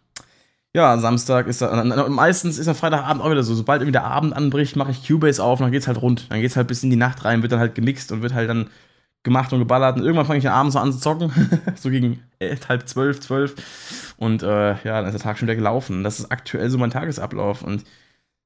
[0.74, 3.54] ja, Samstag ist da, meistens ist der Freitagabend auch wieder so.
[3.54, 6.30] Sobald irgendwie der Abend anbricht, mache ich Cubase auf und dann geht's halt rund.
[6.30, 8.48] Dann geht's halt bis in die Nacht rein, wird dann halt gemixt und wird halt
[8.48, 8.68] dann
[9.22, 9.96] gemacht und geballert.
[9.96, 11.30] Und irgendwann fange ich abends an zu zocken.
[11.76, 13.54] so gegen elf, halb zwölf, zwölf.
[14.16, 16.04] Und äh, ja, dann ist der Tag schon wieder gelaufen.
[16.04, 17.62] Das ist aktuell so mein Tagesablauf.
[17.62, 17.84] Und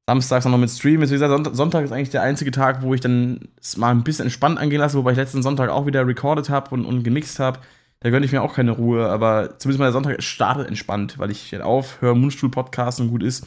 [0.07, 1.03] samstags noch mit Stream.
[1.03, 4.05] Ist, wie gesagt, Sonntag ist eigentlich der einzige Tag, wo ich dann es mal ein
[4.05, 7.39] bisschen entspannt angehen lasse, wobei ich letzten Sonntag auch wieder recorded habe und, und gemixt
[7.39, 7.61] habe.
[8.01, 11.31] Da gönne ich mir auch keine Ruhe, aber zumindest mal der Sonntag startet entspannt, weil
[11.31, 13.47] ich aufhöre, Mundstuhl-Podcast und gut ist.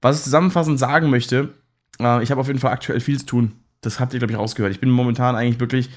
[0.00, 1.50] Was ich zusammenfassend sagen möchte,
[2.00, 3.52] äh, ich habe auf jeden Fall aktuell viel zu tun.
[3.82, 4.72] Das habt ihr, glaube ich, rausgehört.
[4.72, 5.90] Ich bin momentan eigentlich wirklich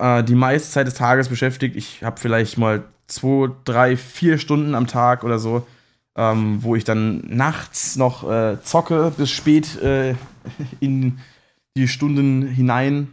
[0.00, 1.76] äh, die meiste Zeit des Tages beschäftigt.
[1.76, 5.66] Ich habe vielleicht mal zwei, drei, vier Stunden am Tag oder so,
[6.16, 10.14] ähm, wo ich dann nachts noch äh, zocke bis spät äh,
[10.80, 11.18] in
[11.76, 13.08] die Stunden hinein.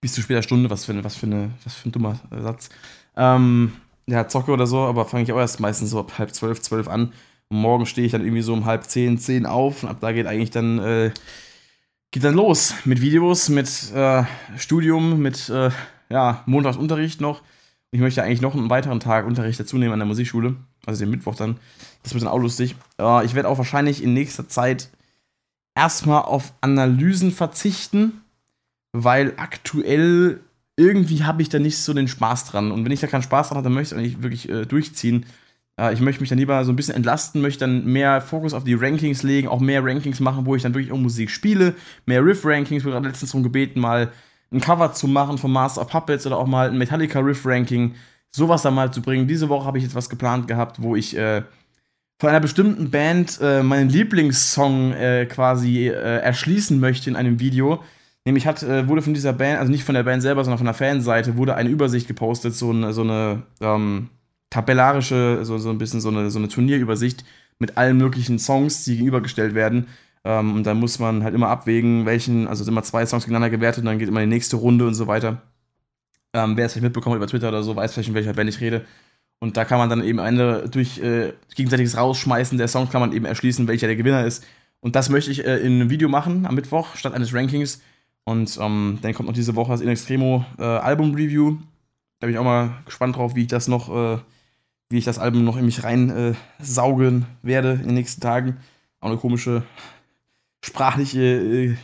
[0.00, 2.68] Bis zu später Stunde, was für, eine, was für, eine, was für ein dummer Satz.
[3.16, 3.72] Ähm,
[4.06, 6.88] ja, zocke oder so, aber fange ich auch erst meistens so ab halb zwölf, zwölf
[6.88, 7.12] an.
[7.48, 10.12] Und morgen stehe ich dann irgendwie so um halb zehn, zehn auf und ab da
[10.12, 11.10] geht eigentlich dann äh,
[12.10, 14.24] geht dann los mit Videos, mit äh,
[14.56, 15.70] Studium, mit äh,
[16.08, 17.42] ja, Montagsunterricht noch.
[17.90, 20.56] Ich möchte eigentlich noch einen weiteren Tag Unterricht dazu nehmen an der Musikschule.
[20.86, 21.58] Also den Mittwoch dann.
[22.02, 22.76] Das wird dann auch lustig.
[22.98, 24.90] Äh, ich werde auch wahrscheinlich in nächster Zeit
[25.74, 28.22] erstmal auf Analysen verzichten,
[28.92, 30.40] weil aktuell
[30.76, 32.72] irgendwie habe ich da nicht so den Spaß dran.
[32.72, 35.26] Und wenn ich da keinen Spaß dran habe, dann möchte ich eigentlich wirklich äh, durchziehen.
[35.78, 38.64] Äh, ich möchte mich dann lieber so ein bisschen entlasten, möchte dann mehr Fokus auf
[38.64, 41.74] die Rankings legen, auch mehr Rankings machen, wo ich dann wirklich auch Musik spiele,
[42.06, 42.84] mehr Riff-Rankings.
[42.84, 44.10] Wurde gerade letztens darum gebeten, mal
[44.50, 47.94] ein Cover zu machen von Master of Puppets oder auch mal ein Metallica Riff-Ranking.
[48.30, 49.28] Sowas dann mal zu bringen.
[49.28, 51.42] Diese Woche habe ich jetzt was geplant gehabt, wo ich äh,
[52.20, 57.82] von einer bestimmten Band äh, meinen Lieblingssong äh, quasi äh, erschließen möchte in einem Video.
[58.24, 60.66] Nämlich hat, äh, wurde von dieser Band, also nicht von der Band selber, sondern von
[60.66, 64.10] der Fanseite, wurde eine Übersicht gepostet, so eine, so eine ähm,
[64.50, 67.24] tabellarische, so, so ein bisschen so eine, so eine Turnierübersicht
[67.58, 69.88] mit allen möglichen Songs, die gegenübergestellt werden.
[70.24, 73.50] Ähm, und dann muss man halt immer abwägen, welchen, also sind immer zwei Songs gegeneinander
[73.50, 75.42] gewertet und dann geht immer die nächste Runde und so weiter.
[76.34, 78.60] Ähm, wer es vielleicht mitbekommen über Twitter oder so, weiß vielleicht, in welcher Band ich
[78.60, 78.84] rede.
[79.40, 83.12] Und da kann man dann eben Ende durch äh, gegenseitiges Rausschmeißen der Songs kann man
[83.12, 84.44] eben erschließen, welcher der Gewinner ist.
[84.80, 87.80] Und das möchte ich äh, in einem Video machen am Mittwoch statt eines Rankings.
[88.24, 91.58] Und ähm, dann kommt noch diese Woche das In Extremo äh, Album-Review.
[92.20, 94.18] Da bin ich auch mal gespannt drauf, wie ich das noch, äh,
[94.90, 96.34] wie ich das Album noch in mich rein äh,
[97.42, 98.56] werde in den nächsten Tagen.
[99.00, 99.62] Auch eine komische
[100.62, 101.76] sprachliche äh,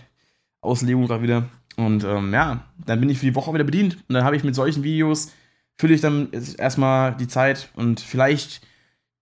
[0.60, 1.44] Auslegung gerade wieder.
[1.76, 3.96] Und ähm, ja, dann bin ich für die Woche wieder bedient.
[4.08, 5.32] Und dann habe ich mit solchen Videos,
[5.76, 7.70] fülle ich dann erstmal die Zeit.
[7.74, 8.62] Und vielleicht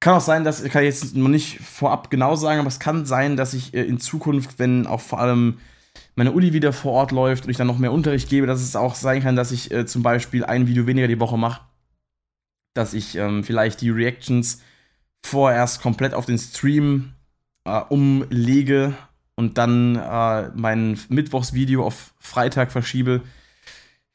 [0.01, 3.07] kann auch sein, dass, kann ich jetzt noch nicht vorab genau sagen, aber es kann
[3.07, 5.59] sein, dass ich äh, in Zukunft, wenn auch vor allem
[6.15, 8.77] meine Uni wieder vor Ort läuft und ich dann noch mehr Unterricht gebe, dass es
[8.77, 11.61] auch sein kann, dass ich äh, zum Beispiel ein Video weniger die Woche mache.
[12.75, 14.61] Dass ich ähm, vielleicht die Reactions
[15.25, 17.13] vorerst komplett auf den Stream
[17.65, 18.95] äh, umlege
[19.35, 23.23] und dann äh, mein Mittwochsvideo auf Freitag verschiebe.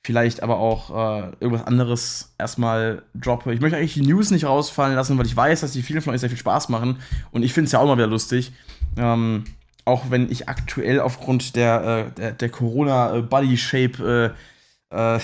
[0.04, 3.54] Vielleicht aber auch äh, irgendwas anderes erstmal droppe.
[3.54, 6.13] Ich möchte eigentlich die News nicht rausfallen lassen, weil ich weiß, dass die vielen von
[6.13, 7.00] euch sehr viel Spaß machen.
[7.32, 8.54] Und ich finde es ja auch mal wieder lustig.
[8.96, 9.43] Ähm,
[9.84, 14.34] auch wenn ich aktuell aufgrund der, äh, der, der Corona-Body-Shape
[14.89, 15.19] äh,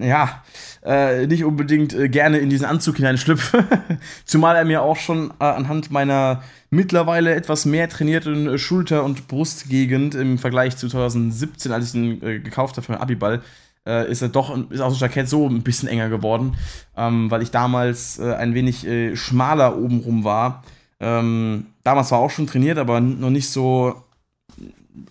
[0.00, 0.42] ja,
[0.84, 3.64] äh, nicht unbedingt äh, gerne in diesen Anzug hineinschlüpfe.
[4.24, 10.14] Zumal er mir auch schon äh, anhand meiner mittlerweile etwas mehr trainierten Schulter- und Brustgegend
[10.14, 13.42] im Vergleich zu 2017, als ich ihn äh, gekauft habe für meinen Abiball,
[13.86, 16.56] äh, ist er doch, ist auch das Jackett so ein bisschen enger geworden,
[16.96, 20.62] ähm, weil ich damals ein wenig schmaler obenrum war.
[21.00, 24.04] Ähm, damals war auch schon trainiert, aber noch nicht so.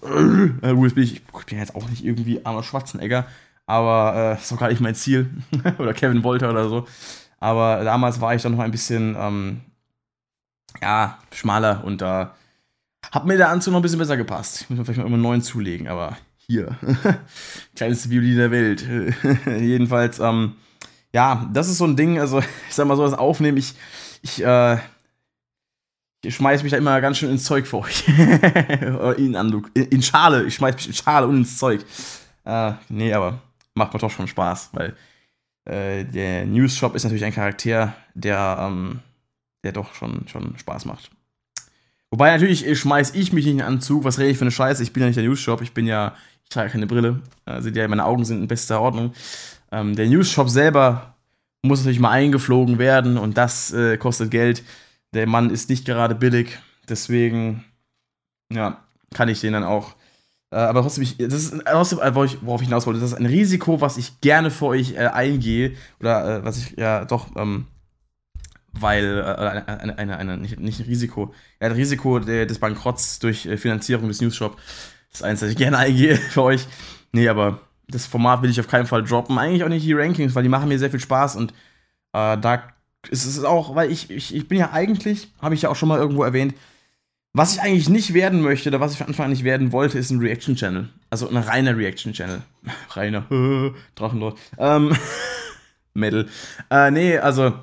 [0.03, 3.25] Äh, ich, ich bin jetzt auch nicht irgendwie Arnold Schwarzenegger,
[3.67, 5.29] aber äh, ist auch gar nicht mein Ziel.
[5.77, 6.87] oder Kevin Wolter oder so.
[7.39, 9.61] Aber damals war ich dann noch ein bisschen ähm,
[10.81, 12.35] ja, schmaler und da
[13.11, 14.61] hat mir der Anzug noch ein bisschen besser gepasst.
[14.61, 16.75] Ich muss mir vielleicht mal einen neuen zulegen, aber hier.
[17.75, 18.87] Kleinste Violin der Welt.
[19.45, 20.55] Jedenfalls, ähm,
[21.13, 23.75] ja, das ist so ein Ding, also ich sag mal so, das Aufnehmen, ich,
[24.21, 24.77] ich, äh,
[26.23, 28.07] ich schmeiß mich da immer ganz schön ins Zeug für euch.
[29.17, 31.85] in, in, in Schale, ich schmeiß mich in Schale und ins Zeug.
[32.43, 33.41] Äh, nee, aber
[33.77, 34.95] macht mir doch schon Spaß, weil
[35.65, 38.99] äh, der News Shop ist natürlich ein Charakter, der ähm,
[39.63, 41.11] der doch schon, schon Spaß macht.
[42.09, 44.03] Wobei natürlich äh, schmeiß ich mich nicht in den Anzug.
[44.03, 44.81] Was rede ich für eine Scheiße?
[44.81, 45.61] Ich bin ja nicht der News-Shop.
[45.61, 47.21] Ich bin ja, ich trage keine Brille.
[47.45, 49.13] Also ja, meine Augen sind in bester Ordnung.
[49.71, 51.15] Ähm, der News-Shop selber
[51.63, 54.63] muss natürlich mal eingeflogen werden und das äh, kostet Geld.
[55.13, 56.57] Der Mann ist nicht gerade billig.
[56.87, 57.65] Deswegen,
[58.53, 58.81] ja,
[59.13, 59.96] kann ich den dann auch.
[60.51, 63.25] Äh, aber trotzdem, ich, das ist trotzdem, äh, worauf ich, hinaus wollte, das ist ein
[63.25, 65.75] Risiko, was ich gerne für euch äh, eingehe.
[65.99, 67.67] Oder äh, was ich ja doch ähm,
[68.81, 73.45] weil äh, eine, eine, eine, nicht, nicht ein Risiko, ja, ein Risiko des Bankrotts durch
[73.45, 74.57] äh, Finanzierung des Newsshop
[75.11, 76.67] ist eins, das ich gerne eingehe für euch.
[77.11, 79.37] Nee, aber das Format will ich auf keinen Fall droppen.
[79.37, 81.51] Eigentlich auch nicht die Rankings, weil die machen mir sehr viel Spaß und
[82.13, 82.63] äh, da
[83.09, 85.89] ist es auch, weil ich, ich, ich bin ja eigentlich, habe ich ja auch schon
[85.89, 86.53] mal irgendwo erwähnt,
[87.33, 89.99] was ich eigentlich nicht werden möchte, oder was ich von Anfang an nicht werden wollte,
[89.99, 90.89] ist ein Reaction-Channel.
[91.09, 92.41] Also ein reiner Reaction-Channel.
[92.91, 94.37] Reiner Drachenlord.
[94.57, 94.95] Ähm,
[95.93, 96.27] Metal.
[96.69, 97.53] Äh, nee, also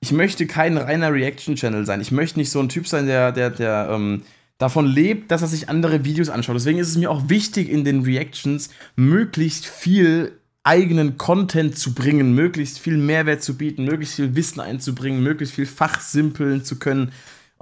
[0.00, 2.00] ich möchte kein reiner Reaction-Channel sein.
[2.00, 4.22] Ich möchte nicht so ein Typ sein, der, der, der ähm,
[4.58, 6.56] davon lebt, dass er sich andere Videos anschaut.
[6.56, 10.32] Deswegen ist es mir auch wichtig, in den Reactions möglichst viel
[10.64, 15.66] eigenen Content zu bringen, möglichst viel Mehrwert zu bieten, möglichst viel Wissen einzubringen, möglichst viel
[15.66, 17.12] fachsimpeln zu können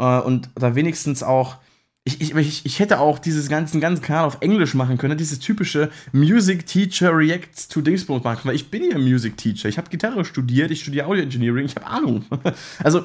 [0.01, 1.59] äh, und da wenigstens auch
[2.05, 5.91] ich, ich, ich hätte auch dieses ganzen, ganzen Kanal auf Englisch machen können, dieses typische
[6.13, 9.69] Music Teacher Reacts to Dingsbums machen, weil ich bin ja Music Teacher.
[9.69, 12.25] Ich habe Gitarre studiert, ich studiere Audio Engineering, ich habe Ahnung.
[12.83, 13.05] Also,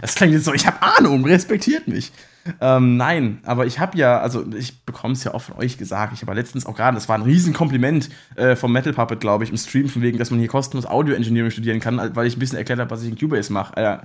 [0.00, 2.12] das klingt jetzt so, ich habe Ahnung, respektiert mich.
[2.60, 6.12] ähm, nein, aber ich habe ja, also ich bekomme es ja auch von euch gesagt.
[6.14, 9.50] Ich habe letztens auch gerade, das war ein Riesenkompliment äh, vom Metal Puppet, glaube ich,
[9.50, 12.38] im Stream, von wegen, dass man hier kostenlos Audio Engineering studieren kann, weil ich ein
[12.38, 13.76] bisschen erklärt habe, was ich in Cubase mache.
[13.76, 13.98] Äh,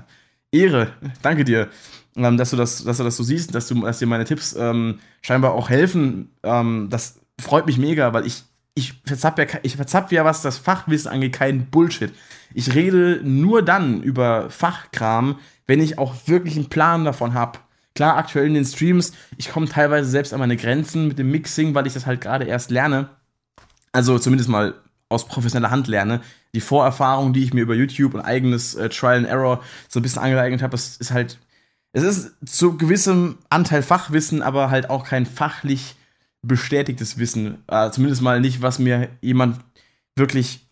[0.51, 1.69] Ehre, danke dir,
[2.15, 4.55] ähm, dass, du das, dass du das so siehst, dass, du, dass dir meine Tipps
[4.57, 6.29] ähm, scheinbar auch helfen.
[6.43, 8.43] Ähm, das freut mich mega, weil ich,
[8.75, 9.45] ich verzapf ja,
[9.75, 12.13] verzapf ja, was das Fachwissen angeht, kein Bullshit.
[12.53, 17.59] Ich rede nur dann über Fachkram, wenn ich auch wirklich einen Plan davon habe.
[17.95, 21.75] Klar, aktuell in den Streams, ich komme teilweise selbst an meine Grenzen mit dem Mixing,
[21.75, 23.09] weil ich das halt gerade erst lerne.
[23.91, 24.75] Also zumindest mal
[25.09, 26.21] aus professioneller Hand lerne.
[26.55, 30.03] Die Vorerfahrung, die ich mir über YouTube und eigenes äh, Trial and Error so ein
[30.03, 31.37] bisschen angeeignet habe, das ist halt,
[31.93, 35.95] es ist zu gewissem Anteil Fachwissen, aber halt auch kein fachlich
[36.41, 37.63] bestätigtes Wissen.
[37.67, 39.59] Äh, zumindest mal nicht, was mir jemand
[40.15, 40.67] wirklich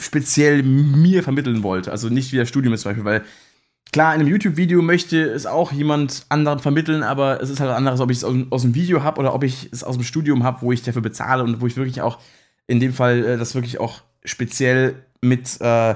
[0.00, 1.90] speziell mir vermitteln wollte.
[1.90, 3.24] Also nicht wie das Studium ist zum Beispiel, weil
[3.92, 8.00] klar, in einem YouTube-Video möchte es auch jemand anderen vermitteln, aber es ist halt anderes,
[8.00, 10.44] ob ich es aus, aus dem Video habe oder ob ich es aus dem Studium
[10.44, 12.18] habe, wo ich dafür bezahle und wo ich wirklich auch
[12.66, 15.94] in dem Fall äh, das wirklich auch speziell mit, äh,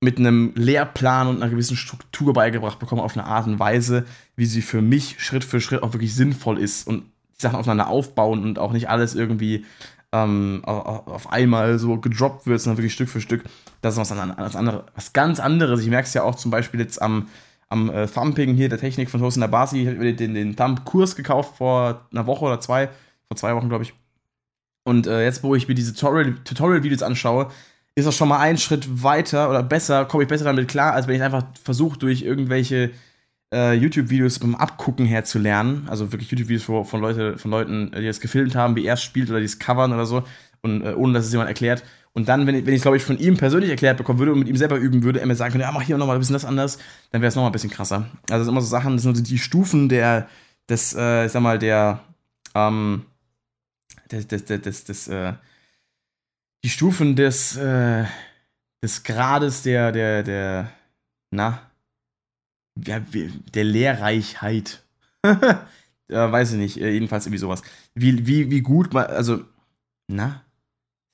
[0.00, 4.46] mit einem Lehrplan und einer gewissen Struktur beigebracht bekomme, auf eine Art und Weise, wie
[4.46, 7.04] sie für mich Schritt für Schritt auch wirklich sinnvoll ist und
[7.36, 9.66] die Sachen aufeinander aufbauen und auch nicht alles irgendwie
[10.12, 13.44] ähm, auf einmal so gedroppt wird, sondern wirklich Stück für Stück.
[13.82, 15.82] Das ist was, was, andere, was ganz anderes.
[15.82, 17.28] Ich merke es ja auch zum Beispiel jetzt am,
[17.68, 19.82] am äh, Thumping hier, der Technik von Thorsten Nabasi.
[19.82, 22.88] Ich habe den, den Thump-Kurs gekauft vor einer Woche oder zwei,
[23.28, 23.94] vor zwei Wochen, glaube ich.
[24.84, 27.50] Und äh, jetzt, wo ich mir diese Tutorial-Videos Tutorial anschaue,
[28.00, 31.06] ist das schon mal ein Schritt weiter oder besser, komme ich besser damit klar, als
[31.06, 32.90] wenn ich einfach versuche, durch irgendwelche
[33.52, 35.86] äh, YouTube-Videos beim Abgucken her zu lernen.
[35.88, 39.30] Also wirklich YouTube-Videos von, Leute, von Leuten, die das gefilmt haben, wie er es spielt
[39.30, 40.24] oder die es covern oder so.
[40.62, 41.82] Und äh, ohne dass es jemand erklärt.
[42.12, 44.40] Und dann, wenn ich, wenn ich glaube ich, von ihm persönlich erklärt bekommen würde und
[44.40, 46.34] mit ihm selber üben würde, er mir sagen könnte, ja, mach hier nochmal ein bisschen
[46.34, 46.78] das anders,
[47.12, 48.06] dann wäre es nochmal ein bisschen krasser.
[48.28, 50.28] Also das sind immer so Sachen, das sind so die Stufen der,
[50.68, 52.00] des, äh, ich sag mal, der,
[52.54, 53.04] ähm,
[54.10, 55.34] des, des, des, des, des äh,
[56.64, 58.04] die Stufen des, äh,
[58.82, 60.70] des Grades der, der, der,
[61.30, 61.60] na,
[62.86, 64.82] ja, der Lehrreichheit.
[65.24, 67.62] ja, weiß ich nicht, äh, jedenfalls irgendwie sowas.
[67.94, 69.44] Wie, wie, wie gut man, also,
[70.08, 70.42] na?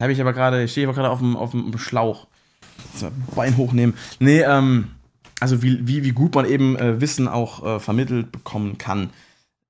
[0.01, 2.27] Habe ich aber gerade, stehe ich aber gerade auf dem, auf dem Schlauch.
[2.95, 3.95] So, Bein hochnehmen.
[4.19, 4.91] Nee, ähm,
[5.41, 9.11] also wie, wie, wie gut man eben äh, Wissen auch äh, vermittelt bekommen kann.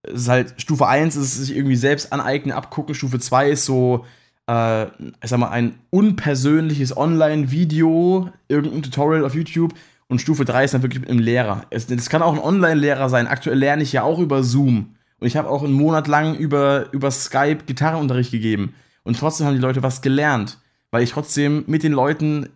[0.02, 2.94] Ist halt, Stufe 1 ist es sich irgendwie selbst aneignen, abgucken.
[2.94, 4.04] Stufe 2 ist so,
[4.48, 9.74] äh, ich sag mal, ein unpersönliches Online-Video, irgendein Tutorial auf YouTube
[10.08, 11.66] und Stufe 3 ist dann wirklich mit einem Lehrer.
[11.70, 13.26] Es, das kann auch ein Online-Lehrer sein.
[13.26, 14.94] Aktuell lerne ich ja auch über Zoom.
[15.18, 18.74] Und ich habe auch einen Monat lang über, über Skype Gitarrenunterricht gegeben.
[19.02, 20.58] Und trotzdem haben die Leute was gelernt.
[20.90, 22.48] Weil ich trotzdem mit den Leuten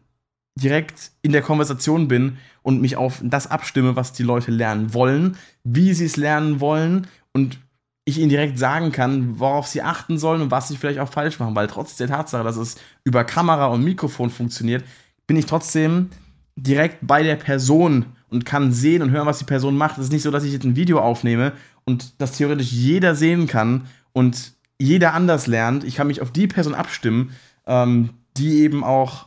[0.55, 5.37] direkt in der Konversation bin und mich auf das abstimme, was die Leute lernen wollen,
[5.64, 7.59] wie sie es lernen wollen und
[8.04, 11.38] ich ihnen direkt sagen kann, worauf sie achten sollen und was sie vielleicht auch falsch
[11.38, 11.54] machen.
[11.54, 14.84] Weil trotz der Tatsache, dass es über Kamera und Mikrofon funktioniert,
[15.26, 16.10] bin ich trotzdem
[16.56, 19.98] direkt bei der Person und kann sehen und hören, was die Person macht.
[19.98, 21.52] Es ist nicht so, dass ich jetzt ein Video aufnehme
[21.84, 25.84] und das theoretisch jeder sehen kann und jeder anders lernt.
[25.84, 27.34] Ich kann mich auf die Person abstimmen,
[27.66, 29.26] ähm, die eben auch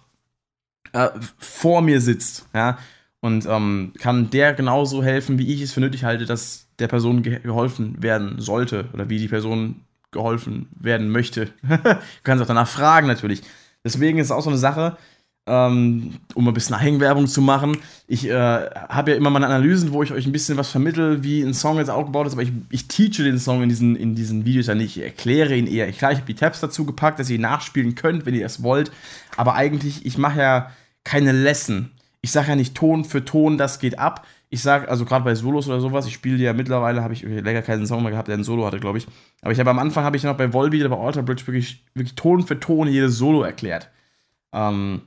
[0.94, 2.78] äh, vor mir sitzt, ja,
[3.20, 7.24] und ähm, kann der genauso helfen, wie ich es für nötig halte, dass der Person
[7.24, 9.82] ge geholfen werden sollte oder wie die Person
[10.12, 11.48] geholfen werden möchte.
[11.68, 13.42] du kannst auch danach fragen natürlich.
[13.84, 14.98] Deswegen ist es auch so eine Sache,
[15.46, 17.78] ähm, um ein bisschen Hängenwerbung zu machen.
[18.08, 21.42] Ich äh, habe ja immer meine Analysen, wo ich euch ein bisschen was vermittel, wie
[21.42, 24.46] ein Song jetzt aufgebaut ist, aber ich, ich teache den Song in diesen, in diesen
[24.46, 24.96] Videos ja nicht.
[24.96, 25.92] Ich erkläre ihn eher.
[25.92, 28.64] Klar, ich habe die Tabs dazu gepackt, dass ihr ihn nachspielen könnt, wenn ihr es
[28.64, 28.92] wollt.
[29.36, 30.72] Aber eigentlich, ich mache ja
[31.04, 31.92] keine Lesson.
[32.22, 34.26] Ich sage ja nicht Ton für Ton, das geht ab.
[34.54, 37.64] Ich sage, also gerade bei Solos oder sowas, ich spiele ja mittlerweile, habe ich länger
[37.64, 39.08] keinen Song mehr gehabt, der ein Solo hatte, glaube ich.
[39.42, 41.84] Aber ich habe am Anfang, habe ich noch bei Volbeat oder bei Alter Bridge wirklich,
[41.96, 43.90] wirklich Ton für Ton jedes Solo erklärt.
[44.52, 45.02] Ähm,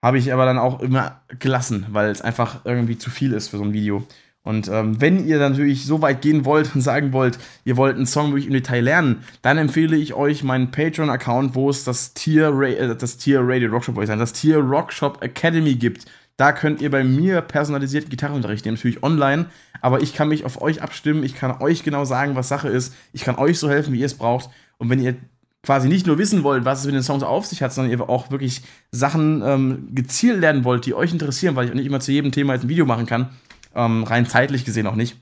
[0.00, 3.56] habe ich aber dann auch immer gelassen, weil es einfach irgendwie zu viel ist für
[3.56, 4.06] so ein Video.
[4.44, 8.06] Und ähm, wenn ihr natürlich so weit gehen wollt und sagen wollt, ihr wollt einen
[8.06, 12.56] Song wirklich im Detail lernen, dann empfehle ich euch meinen Patreon-Account, wo es das Tier,
[12.60, 16.06] äh, das Tier Radio Rockshop, sagen, das Tier Rockshop Academy gibt.
[16.36, 19.46] Da könnt ihr bei mir personalisierten Gitarrenunterricht nehmen, natürlich online,
[19.80, 22.94] aber ich kann mich auf euch abstimmen, ich kann euch genau sagen, was Sache ist,
[23.12, 24.50] ich kann euch so helfen, wie ihr es braucht.
[24.76, 25.16] Und wenn ihr
[25.62, 28.08] quasi nicht nur wissen wollt, was es mit den Songs auf sich hat, sondern ihr
[28.08, 32.00] auch wirklich Sachen ähm, gezielt lernen wollt, die euch interessieren, weil ich auch nicht immer
[32.00, 33.30] zu jedem Thema jetzt ein Video machen kann,
[33.74, 35.16] ähm, rein zeitlich gesehen auch nicht,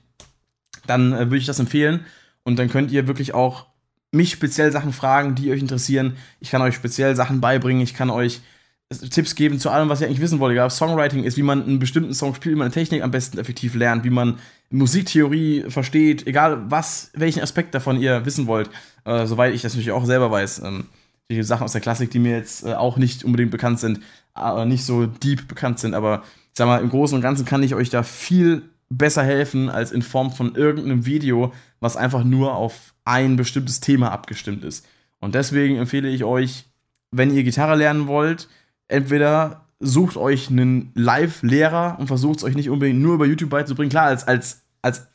[0.85, 2.05] dann äh, würde ich das empfehlen.
[2.43, 3.65] Und dann könnt ihr wirklich auch
[4.11, 6.15] mich speziell Sachen fragen, die euch interessieren.
[6.39, 7.81] Ich kann euch speziell Sachen beibringen.
[7.81, 8.41] Ich kann euch
[8.89, 10.53] Tipps geben zu allem, was ihr eigentlich wissen wollt.
[10.53, 13.39] Egal, Songwriting ist, wie man einen bestimmten Song spielt, wie man eine Technik am besten
[13.39, 14.37] effektiv lernt, wie man
[14.69, 18.69] Musiktheorie versteht, egal was, welchen Aspekt davon ihr wissen wollt,
[19.05, 20.61] äh, soweit ich das natürlich auch selber weiß.
[20.63, 20.85] Ähm,
[21.31, 24.01] die Sachen aus der Klassik, die mir jetzt äh, auch nicht unbedingt bekannt sind,
[24.37, 27.63] äh, nicht so deep bekannt sind, aber ich sag mal, im Großen und Ganzen kann
[27.63, 32.55] ich euch da viel besser helfen als in Form von irgendeinem Video, was einfach nur
[32.55, 34.85] auf ein bestimmtes Thema abgestimmt ist.
[35.19, 36.65] Und deswegen empfehle ich euch,
[37.11, 38.47] wenn ihr Gitarre lernen wollt,
[38.87, 43.89] entweder sucht euch einen Live-Lehrer und versucht es euch nicht unbedingt nur über YouTube beizubringen.
[43.89, 45.07] Klar, als, als, als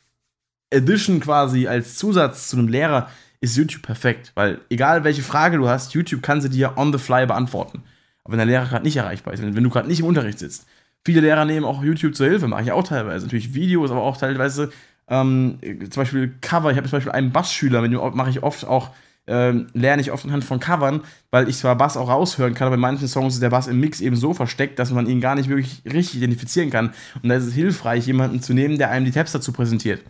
[0.72, 3.08] Addition quasi, als Zusatz zu einem Lehrer
[3.40, 6.98] ist YouTube perfekt, weil egal welche Frage du hast, YouTube kann sie dir on the
[6.98, 7.82] fly beantworten.
[8.24, 10.66] Aber wenn der Lehrer gerade nicht erreichbar ist, wenn du gerade nicht im Unterricht sitzt.
[11.06, 13.24] Viele Lehrer nehmen auch YouTube zur Hilfe, mache ich auch teilweise.
[13.24, 14.70] Natürlich Videos, aber auch teilweise
[15.08, 15.58] ähm,
[15.90, 16.70] zum Beispiel Cover.
[16.70, 18.90] Ich habe zum Beispiel einen Bassschüler, mit mache ich oft auch
[19.30, 22.76] ähm, lerne ich oft anhand von Covern, weil ich zwar Bass auch raushören kann, aber
[22.76, 25.36] bei manchen Songs ist der Bass im Mix eben so versteckt, dass man ihn gar
[25.36, 26.92] nicht wirklich richtig identifizieren kann.
[27.22, 30.02] Und da ist es hilfreich, jemanden zu nehmen, der einem die Tabs dazu präsentiert.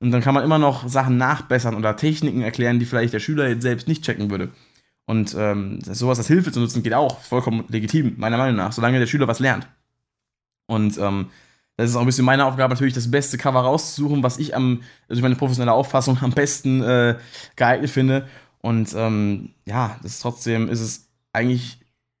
[0.00, 3.48] Und dann kann man immer noch Sachen nachbessern oder Techniken erklären, die vielleicht der Schüler
[3.48, 4.50] jetzt selbst nicht checken würde.
[5.06, 8.98] Und ähm, sowas als Hilfe zu nutzen geht auch vollkommen legitim, meiner Meinung nach, solange
[8.98, 9.66] der Schüler was lernt.
[10.66, 11.30] Und ähm,
[11.78, 14.82] das ist auch ein bisschen meine Aufgabe, natürlich das beste Cover rauszusuchen, was ich am,
[15.08, 17.16] also meine professionelle Auffassung am besten äh,
[17.54, 18.26] geeignet finde.
[18.60, 21.78] Und ähm, ja, das ist trotzdem ist es eigentlich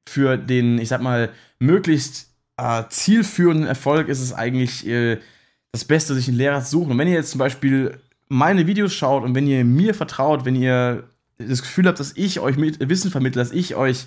[0.08, 5.18] für den, ich sag mal, möglichst äh, zielführenden Erfolg ist es eigentlich äh,
[5.72, 6.92] das Beste, sich einen Lehrer zu suchen.
[6.92, 7.98] Und wenn ihr jetzt zum Beispiel
[8.28, 11.04] meine Videos schaut und wenn ihr mir vertraut, wenn ihr
[11.38, 14.06] das Gefühl habt, dass ich euch mit Wissen vermittle, dass ich euch,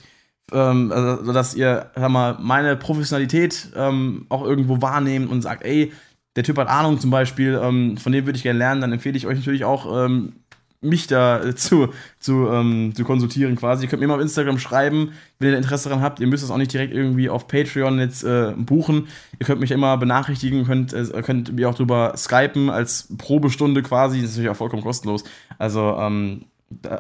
[0.52, 5.94] ähm, also, dass ihr, sag mal, meine Professionalität ähm, auch irgendwo wahrnehmt und sagt, ey,
[6.36, 9.18] der Typ hat Ahnung zum Beispiel, ähm, von dem würde ich gerne lernen, dann empfehle
[9.18, 10.34] ich euch natürlich auch, ähm,
[10.82, 11.90] mich da äh, zu,
[12.20, 13.84] zu, ähm, zu konsultieren quasi.
[13.84, 16.20] Ihr könnt mir mal auf Instagram schreiben, wenn ihr Interesse daran habt.
[16.20, 19.08] Ihr müsst es auch nicht direkt irgendwie auf Patreon jetzt äh, buchen.
[19.40, 24.22] Ihr könnt mich immer benachrichtigen, könnt, äh, könnt mir auch drüber skypen als Probestunde quasi.
[24.22, 25.24] Das ist natürlich auch vollkommen kostenlos.
[25.60, 26.46] Also ähm,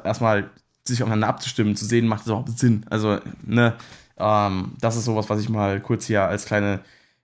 [0.03, 0.49] erstmal
[0.83, 2.85] sich aufeinander abzustimmen, zu sehen, macht das überhaupt Sinn.
[2.89, 3.73] Also, ne,
[4.17, 6.81] ähm, das ist sowas, was ich mal kurz hier als kleine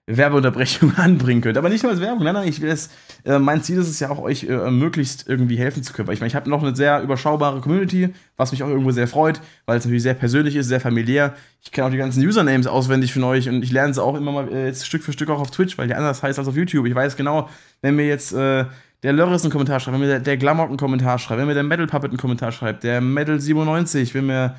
[0.08, 1.58] Werbeunterbrechung anbringen könnte.
[1.58, 2.90] Aber nicht nur als Werbung, nein, nein, ich will es,
[3.24, 6.08] äh, mein Ziel ist es ja auch, euch äh, möglichst irgendwie helfen zu können.
[6.08, 9.06] Weil ich meine, ich habe noch eine sehr überschaubare Community, was mich auch irgendwo sehr
[9.06, 11.34] freut, weil es natürlich sehr persönlich ist, sehr familiär.
[11.62, 14.32] Ich kenne auch die ganzen Usernames auswendig von euch und ich lerne sie auch immer
[14.32, 16.56] mal äh, jetzt Stück für Stück auch auf Twitch, weil die anders heißt als auf
[16.56, 16.86] YouTube.
[16.86, 17.48] Ich weiß genau,
[17.82, 18.64] wenn mir jetzt äh,
[19.02, 21.54] der Lörres einen Kommentar schreibt, wenn mir der, der Glamock einen Kommentar schreibt, wenn mir
[21.54, 24.56] der Metal Puppet einen Kommentar schreibt, der Metal 97, wenn mir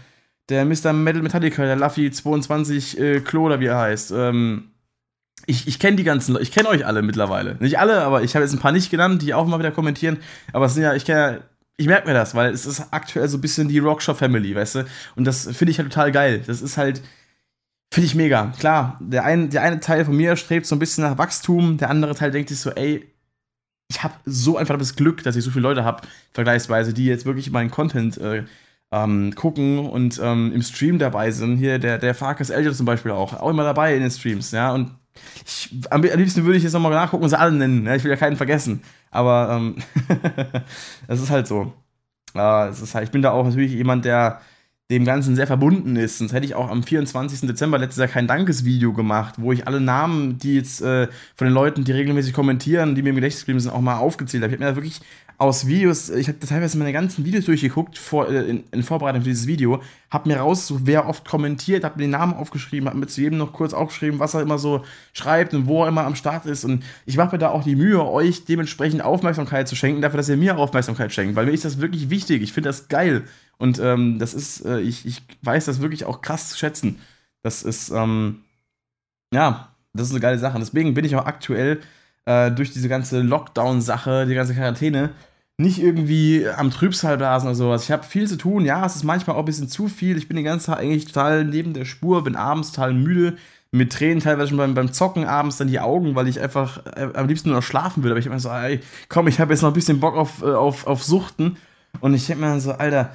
[0.50, 0.94] der Mr.
[0.94, 4.72] Metal Metallica, der Luffy 22 äh, Klo oder wie er heißt, ähm,
[5.50, 7.56] ich, ich kenne die ganzen Leute, ich kenne euch alle mittlerweile.
[7.60, 10.20] Nicht alle, aber ich habe jetzt ein paar nicht genannt, die auch mal wieder kommentieren.
[10.54, 11.42] Aber es sind ja, ich kenne
[11.76, 14.76] ich merke mir das, weil es ist aktuell so ein bisschen die Rockshop Family, weißt
[14.76, 14.86] du?
[15.16, 16.44] Und das finde ich halt total geil.
[16.46, 17.02] Das ist halt,
[17.92, 18.54] finde ich mega.
[18.60, 21.90] Klar, der, ein, der eine Teil von mir strebt so ein bisschen nach Wachstum, der
[21.90, 23.10] andere Teil denkt sich so, ey,
[23.90, 27.26] ich habe so einfach das Glück, dass ich so viele Leute habe, vergleichsweise, die jetzt
[27.26, 28.44] wirklich meinen Content äh,
[28.92, 31.58] ähm, gucken und ähm, im Stream dabei sind.
[31.58, 34.74] Hier der, der Farkas Elliot zum Beispiel auch, auch immer dabei in den Streams, ja.
[34.74, 34.92] Und
[35.45, 37.86] ich, am, liebsten würde ich jetzt nochmal nachgucken und sie alle nennen.
[37.86, 37.95] Ja?
[37.95, 38.82] Ich will ja keinen vergessen.
[39.12, 39.75] Aber ähm,
[41.08, 41.73] ist halt so.
[42.36, 44.41] Äh, ist halt, ich bin da auch natürlich jemand, der
[44.91, 46.17] dem Ganzen sehr verbunden ist.
[46.17, 47.41] Sonst hätte ich auch am 24.
[47.41, 51.53] Dezember letztes Jahr kein Dankesvideo gemacht, wo ich alle Namen, die jetzt äh, von den
[51.53, 54.51] Leuten, die regelmäßig kommentieren, die mir im Gedächtnis geblieben sind, auch mal aufgezählt habe.
[54.51, 55.01] Ich habe mir da wirklich
[55.39, 59.30] aus Videos, ich habe teilweise meine ganzen Videos durchgeguckt vor, äh, in, in, Vorbereitung für
[59.30, 63.08] dieses Video, habe mir rausgesucht, wer oft kommentiert, habe mir den Namen aufgeschrieben, habe mir
[63.08, 66.15] zu jedem noch kurz aufgeschrieben, was er immer so schreibt und wo er immer am
[66.15, 66.65] Start ist.
[66.65, 70.28] Und ich mache mir da auch die Mühe, euch dementsprechend Aufmerksamkeit zu schenken, dafür, dass
[70.28, 72.41] ihr mir Aufmerksamkeit schenkt, weil mir ist das wirklich wichtig.
[72.43, 73.23] Ich finde das geil.
[73.58, 76.99] Und ähm, das ist, äh, ich, ich weiß das wirklich auch krass zu schätzen.
[77.43, 78.41] Das ist, ähm,
[79.34, 80.60] ja, das ist eine geile Sache.
[80.60, 81.80] Deswegen bin ich auch aktuell
[82.25, 85.12] äh, durch diese ganze Lockdown-Sache, die ganze Quarantäne,
[85.60, 87.84] nicht irgendwie am Trübsalblasen oder sowas.
[87.84, 88.63] Ich habe viel zu tun.
[88.63, 90.17] Ja, es ist manchmal auch ein bisschen zu viel.
[90.17, 93.36] Ich bin den ganzen Tag eigentlich total neben der Spur, bin abends total müde,
[93.72, 97.10] mit Tränen teilweise schon beim, beim Zocken abends dann die Augen, weil ich einfach äh,
[97.13, 98.13] am liebsten nur noch schlafen würde.
[98.13, 100.41] Aber ich habe mir so, ey, komm, ich habe jetzt noch ein bisschen Bock auf,
[100.41, 101.58] äh, auf, auf Suchten.
[102.00, 103.12] Und ich denke mir dann so, Alter,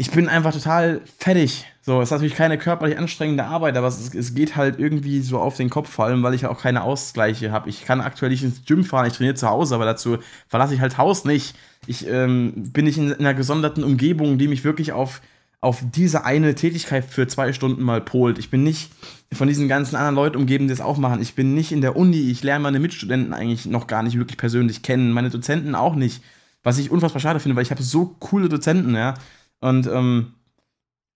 [0.00, 1.66] ich bin einfach total fertig.
[1.82, 5.40] So, es ist natürlich keine körperlich anstrengende Arbeit, aber es, es geht halt irgendwie so
[5.40, 7.68] auf den Kopf, vor allem, weil ich auch keine Ausgleiche habe.
[7.68, 10.80] Ich kann aktuell nicht ins Gym fahren, ich trainiere zu Hause, aber dazu verlasse ich
[10.80, 11.56] halt Haus nicht.
[11.88, 15.20] Ich ähm, bin nicht in, in einer gesonderten Umgebung, die mich wirklich auf,
[15.60, 18.38] auf diese eine Tätigkeit für zwei Stunden mal polt.
[18.38, 18.92] Ich bin nicht
[19.32, 21.20] von diesen ganzen anderen Leuten umgeben, die das auch machen.
[21.20, 24.38] Ich bin nicht in der Uni, ich lerne meine Mitstudenten eigentlich noch gar nicht wirklich
[24.38, 26.22] persönlich kennen, meine Dozenten auch nicht.
[26.62, 29.14] Was ich unfassbar schade finde, weil ich habe so coole Dozenten, ja.
[29.60, 30.34] Und ähm,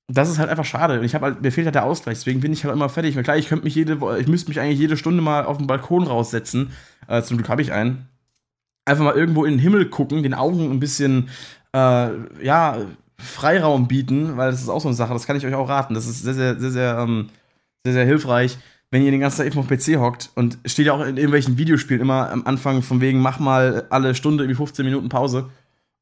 [0.08, 0.98] das ist halt einfach schade.
[0.98, 3.16] Und ich habe halt, mir fehlt halt der Ausgleich, deswegen bin ich halt immer fertig.
[3.16, 5.66] Weil klar, ich könnte mich jede, ich müsste mich eigentlich jede Stunde mal auf den
[5.66, 6.72] Balkon raussetzen.
[7.08, 8.08] Äh, zum Glück habe ich einen.
[8.84, 11.28] Einfach mal irgendwo in den Himmel gucken, den Augen ein bisschen,
[11.72, 12.10] äh,
[12.44, 12.78] ja,
[13.16, 15.94] Freiraum bieten, weil das ist auch so eine Sache, das kann ich euch auch raten.
[15.94, 17.28] Das ist sehr, sehr, sehr, sehr, ähm,
[17.84, 18.58] sehr, sehr hilfreich,
[18.90, 21.56] wenn ihr den ganzen Tag eben auf PC hockt und steht ja auch in irgendwelchen
[21.56, 25.48] Videospielen immer am Anfang von wegen, mach mal alle Stunde irgendwie 15 Minuten Pause.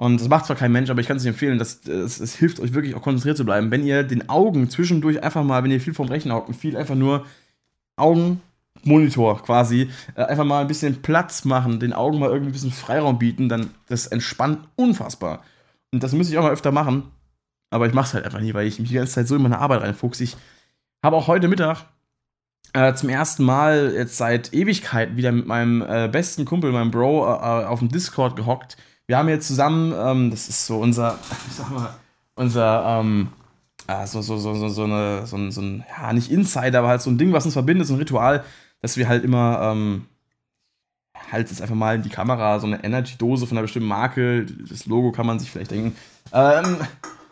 [0.01, 1.59] Und das macht zwar kein Mensch, aber ich kann es nicht empfehlen.
[1.59, 3.71] Das, das, das, hilft euch wirklich auch konzentriert zu bleiben.
[3.71, 6.75] Wenn ihr den Augen zwischendurch einfach mal, wenn ihr viel vom Rechner hockt und viel
[6.75, 7.27] einfach nur
[7.97, 8.41] Augen,
[8.83, 12.71] Monitor quasi, äh, einfach mal ein bisschen Platz machen, den Augen mal irgendwie ein bisschen
[12.71, 15.45] Freiraum bieten, dann das entspannt unfassbar.
[15.93, 17.11] Und das müsste ich auch mal öfter machen.
[17.69, 19.43] Aber ich mache es halt einfach nie, weil ich mich die ganze Zeit so in
[19.43, 20.25] meine Arbeit reinfuchse.
[20.25, 20.35] Ich
[21.05, 21.85] habe auch heute Mittag
[22.73, 27.25] äh, zum ersten Mal jetzt seit Ewigkeiten wieder mit meinem äh, besten Kumpel, meinem Bro,
[27.25, 28.77] äh, auf dem Discord gehockt.
[29.07, 31.95] Wir haben jetzt zusammen, ähm, das ist so unser, ich sag mal,
[32.37, 33.29] unser, ähm,
[33.89, 36.89] äh, so, so, so, so, so, eine, so, ein, so ein, ja, nicht Insider, aber
[36.89, 38.45] halt so ein Ding, was uns verbindet, so ein Ritual,
[38.81, 40.07] dass wir halt immer, ähm,
[41.33, 44.87] halt jetzt einfach mal in die Kamera so eine Energy-Dose von einer bestimmten Marke, das
[44.87, 45.97] Logo kann man sich vielleicht denken,
[46.33, 46.77] ähm,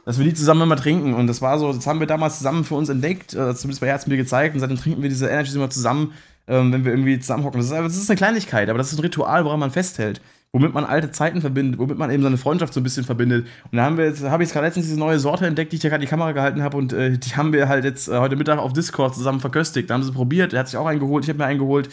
[0.08, 1.12] dass wir die zusammen immer trinken.
[1.12, 3.88] Und das war so, das haben wir damals zusammen für uns entdeckt, äh, zumindest bei
[3.88, 6.14] Herzen mir gezeigt, und seitdem trinken wir diese Energy immer zusammen,
[6.46, 7.60] ähm, wenn wir irgendwie zusammenhocken.
[7.60, 10.72] Das ist, das ist eine Kleinigkeit, aber das ist ein Ritual, woran man festhält womit
[10.72, 13.46] man alte Zeiten verbindet, womit man eben seine Freundschaft so ein bisschen verbindet.
[13.70, 15.82] Und da haben wir jetzt, habe ich gerade letztens diese neue Sorte entdeckt, die ich
[15.82, 18.34] ja gerade die Kamera gehalten habe und äh, die haben wir halt jetzt äh, heute
[18.34, 19.90] Mittag auf Discord zusammen verköstigt.
[19.90, 21.88] Da haben sie probiert, er hat sich auch eingeholt, ich habe mir eingeholt.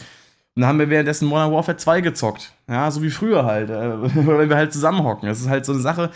[0.54, 2.52] Und dann haben wir währenddessen Modern Warfare 2 gezockt.
[2.66, 3.68] Ja, so wie früher halt.
[3.68, 5.28] Äh, wenn wir halt zusammenhocken.
[5.28, 6.10] Das ist halt so eine Sache.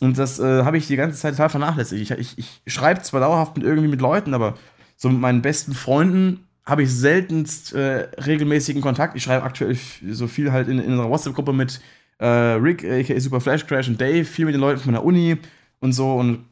[0.00, 2.10] Und das äh, habe ich die ganze Zeit total vernachlässigt.
[2.10, 4.56] Ich, ich, ich schreibe zwar dauerhaft mit irgendwie mit Leuten, aber
[4.96, 9.16] so mit meinen besten Freunden habe ich seltenst äh, regelmäßigen Kontakt.
[9.16, 9.76] Ich schreibe aktuell
[10.10, 11.80] so viel halt in, in unserer WhatsApp-Gruppe mit
[12.18, 15.38] äh, Rick, aka Super Flash Crash und Dave, viel mit den Leuten von der Uni
[15.80, 16.44] und so und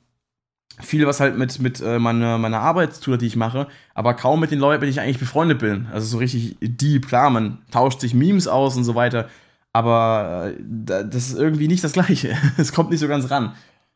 [0.80, 4.50] viel, was halt mit, mit äh, meiner, meiner Arbeit die ich mache, aber kaum mit
[4.50, 5.86] den Leuten, mit denen ich eigentlich befreundet bin.
[5.92, 9.28] Also so richtig deep, klar, man tauscht sich Memes aus und so weiter,
[9.76, 12.34] aber äh, das ist irgendwie nicht das Gleiche.
[12.56, 13.54] es kommt nicht so ganz ran.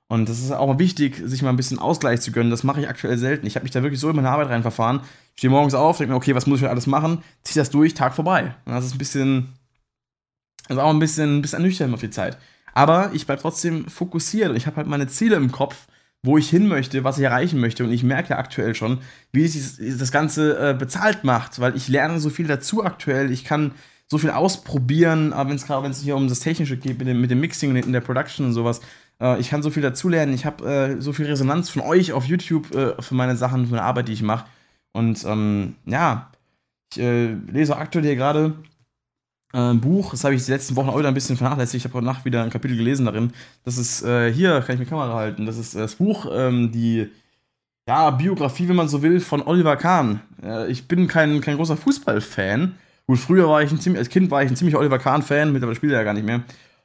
[0.08, 2.50] Und das ist auch mal wichtig, sich mal ein bisschen Ausgleich zu gönnen.
[2.50, 3.46] Das mache ich aktuell selten.
[3.46, 5.00] Ich habe mich da wirklich so in meine Arbeit rein verfahren.
[5.34, 7.22] Ich stehe morgens auf, denke mir, okay, was muss ich alles machen?
[7.44, 8.54] Ziehe das durch, Tag vorbei.
[8.66, 9.54] Und das ist ein bisschen,
[10.68, 12.36] das ist auch ein bisschen, ein bisschen ernüchternd auf die Zeit.
[12.74, 15.86] Aber ich bleibe trotzdem fokussiert und ich habe halt meine Ziele im Kopf,
[16.22, 17.84] wo ich hin möchte, was ich erreichen möchte.
[17.84, 18.98] Und ich merke ja aktuell schon,
[19.32, 23.30] wie sich das Ganze äh, bezahlt macht, weil ich lerne so viel dazu aktuell.
[23.30, 23.72] Ich kann
[24.10, 27.06] so viel ausprobieren, aber wenn es gerade wenn es hier um das Technische geht, mit
[27.06, 28.80] dem, mit dem Mixing und in der Production und sowas,
[29.20, 30.34] äh, ich kann so viel dazulernen.
[30.34, 33.72] Ich habe äh, so viel Resonanz von euch auf YouTube äh, für meine Sachen, für
[33.72, 34.46] meine Arbeit, die ich mache.
[34.92, 36.32] Und ähm, ja,
[36.92, 38.54] ich äh, lese aktuell hier gerade
[39.52, 41.82] ein äh, Buch, das habe ich die letzten Wochen auch wieder ein bisschen vernachlässigt.
[41.82, 43.32] Ich habe heute Nacht wieder ein Kapitel gelesen darin.
[43.64, 47.08] Das ist, hier kann ich mir Kamera halten, das ist das Buch, ähm, die
[47.86, 50.20] ja, Biografie, wenn man so will, von Oliver Kahn.
[50.68, 52.76] Ich bin kein, kein großer Fußballfan.
[53.10, 55.74] Gut, früher war ich ein ziemlich, als Kind war ich ein ziemlich Oliver Kahn-Fan, mittlerweile
[55.74, 56.44] spielt er ja gar nicht mehr.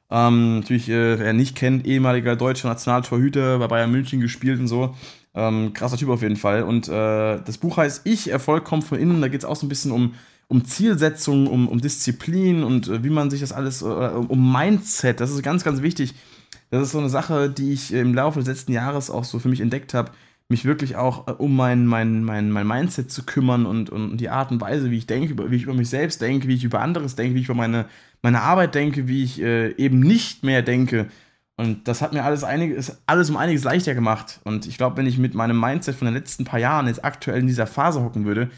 [0.09, 4.95] Ähm, natürlich, äh, wer nicht kennt, ehemaliger deutscher Nationaltorhüter, bei Bayern München gespielt und so.
[5.35, 6.63] Ähm, krasser Typ auf jeden Fall.
[6.63, 9.21] Und äh, das Buch heißt Ich, Erfolg kommt von innen.
[9.21, 10.15] Da geht es auch so ein bisschen um
[10.47, 15.19] um Zielsetzung, um, um Disziplin und äh, wie man sich das alles, äh, um Mindset,
[15.19, 16.15] das ist ganz, ganz wichtig.
[16.71, 19.49] Das ist so eine Sache, die ich im Laufe des letzten Jahres auch so für
[19.49, 20.11] mich entdeckt habe,
[20.49, 24.29] mich wirklich auch äh, um mein, mein, mein, mein Mindset zu kümmern und, und die
[24.29, 26.81] Art und Weise, wie ich denke, wie ich über mich selbst denke, wie ich über
[26.81, 27.85] anderes denke, wie ich über meine,
[28.21, 31.07] meine Arbeit denke, wie ich äh, eben nicht mehr denke.
[31.57, 34.41] Und das hat mir alles, einiges, alles um einiges leichter gemacht.
[34.43, 37.39] Und ich glaube, wenn ich mit meinem Mindset von den letzten paar Jahren jetzt aktuell
[37.39, 38.49] in dieser Phase hocken würde,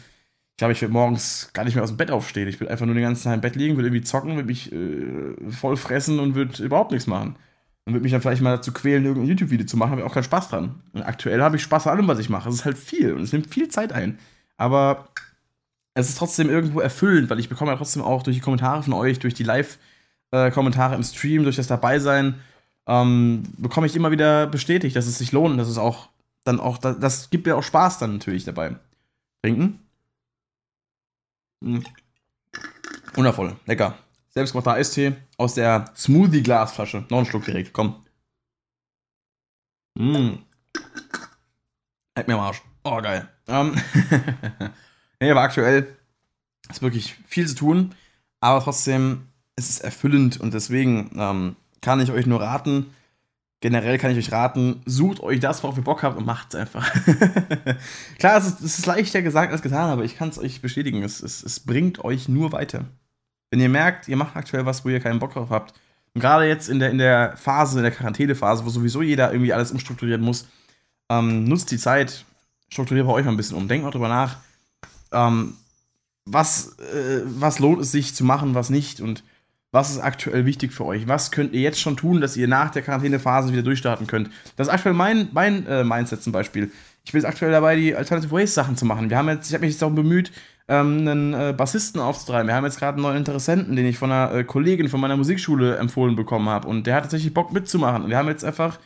[0.58, 2.48] ich glaube, ich würde morgens gar nicht mehr aus dem Bett aufstehen.
[2.48, 4.72] Ich würde einfach nur den ganzen Tag im Bett liegen, würde irgendwie zocken, würde mich
[4.72, 7.36] äh, voll fressen und würde überhaupt nichts machen.
[7.88, 10.12] Und würde mich dann vielleicht mal dazu quälen, irgendein YouTube-Video zu machen, habe ich auch
[10.12, 10.74] keinen Spaß dran.
[10.92, 12.46] Und aktuell habe ich Spaß an allem, was ich mache.
[12.50, 14.18] Es ist halt viel und es nimmt viel Zeit ein.
[14.58, 15.08] Aber
[15.94, 18.92] es ist trotzdem irgendwo erfüllend, weil ich bekomme ja trotzdem auch durch die Kommentare von
[18.92, 22.34] euch, durch die Live-Kommentare im Stream, durch das Dabeisein,
[22.86, 26.10] ähm, bekomme ich immer wieder bestätigt, dass es sich lohnt, dass es auch
[26.44, 28.76] dann auch, das, gibt mir auch Spaß dann natürlich dabei.
[29.42, 29.78] Trinken?
[31.60, 31.84] Mhm.
[33.14, 33.94] Wundervoll, lecker.
[34.30, 37.06] Selbstgemachter Eistee aus der Smoothie-Glasflasche.
[37.08, 38.04] Noch einen Schluck direkt, komm.
[39.98, 40.38] Mmh.
[42.16, 42.62] Halt mir am Arsch.
[42.84, 43.28] Oh, geil.
[43.48, 43.74] Ähm
[45.20, 45.96] nee, aber aktuell
[46.70, 47.94] ist wirklich viel zu tun,
[48.40, 52.94] aber trotzdem ist es erfüllend und deswegen ähm, kann ich euch nur raten,
[53.60, 56.60] generell kann ich euch raten, sucht euch das, worauf ihr Bock habt und macht es
[56.60, 56.92] einfach.
[58.18, 61.02] Klar, es ist, es ist, leichter gesagt als getan, aber ich kann es euch bestätigen,
[61.02, 62.84] es, es, es bringt euch nur weiter.
[63.50, 65.74] Wenn ihr merkt, ihr macht aktuell was, wo ihr keinen Bock drauf habt,
[66.14, 69.52] und gerade jetzt in der, in der Phase, in der Quarantänephase, wo sowieso jeder irgendwie
[69.52, 70.46] alles umstrukturieren muss,
[71.10, 72.26] Ähm, nutzt die Zeit,
[72.68, 73.66] strukturiert bei euch mal ein bisschen um.
[73.66, 74.36] Denkt mal drüber nach,
[75.10, 75.54] ähm,
[76.26, 79.24] was, äh, was lohnt es sich zu machen, was nicht und
[79.70, 81.08] was ist aktuell wichtig für euch?
[81.08, 84.28] Was könnt ihr jetzt schon tun, dass ihr nach der Quarantänephase wieder durchstarten könnt?
[84.56, 86.70] Das ist aktuell mein, mein äh, Mindset zum Beispiel.
[87.08, 89.08] Ich bin jetzt aktuell dabei, die Alternative Ways Sachen zu machen.
[89.08, 90.30] Wir haben jetzt, ich habe mich jetzt auch bemüht,
[90.68, 92.48] ähm, einen äh, Bassisten aufzutreiben.
[92.48, 95.16] Wir haben jetzt gerade einen neuen Interessenten, den ich von einer äh, Kollegin von meiner
[95.16, 96.68] Musikschule empfohlen bekommen habe.
[96.68, 98.02] Und der hat tatsächlich Bock mitzumachen.
[98.02, 98.78] Und wir haben jetzt einfach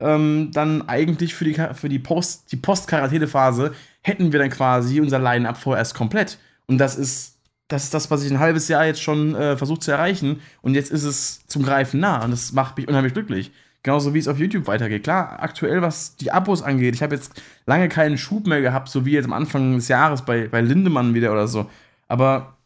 [0.00, 3.72] ähm, dann eigentlich für die, für die Post, die Post-Quarantäne-Phase
[4.02, 6.40] hätten wir dann quasi unser Line-Up vorerst komplett.
[6.66, 7.36] Und das ist
[7.68, 10.40] das ist das, was ich ein halbes Jahr jetzt schon äh, versucht zu erreichen.
[10.62, 12.24] Und jetzt ist es zum Greifen nah.
[12.24, 13.52] Und das macht mich unheimlich glücklich.
[13.88, 15.04] Genauso wie es auf YouTube weitergeht.
[15.04, 19.06] Klar, aktuell, was die Abos angeht, ich habe jetzt lange keinen Schub mehr gehabt, so
[19.06, 21.70] wie jetzt am Anfang des Jahres bei, bei Lindemann wieder oder so.
[22.06, 22.58] Aber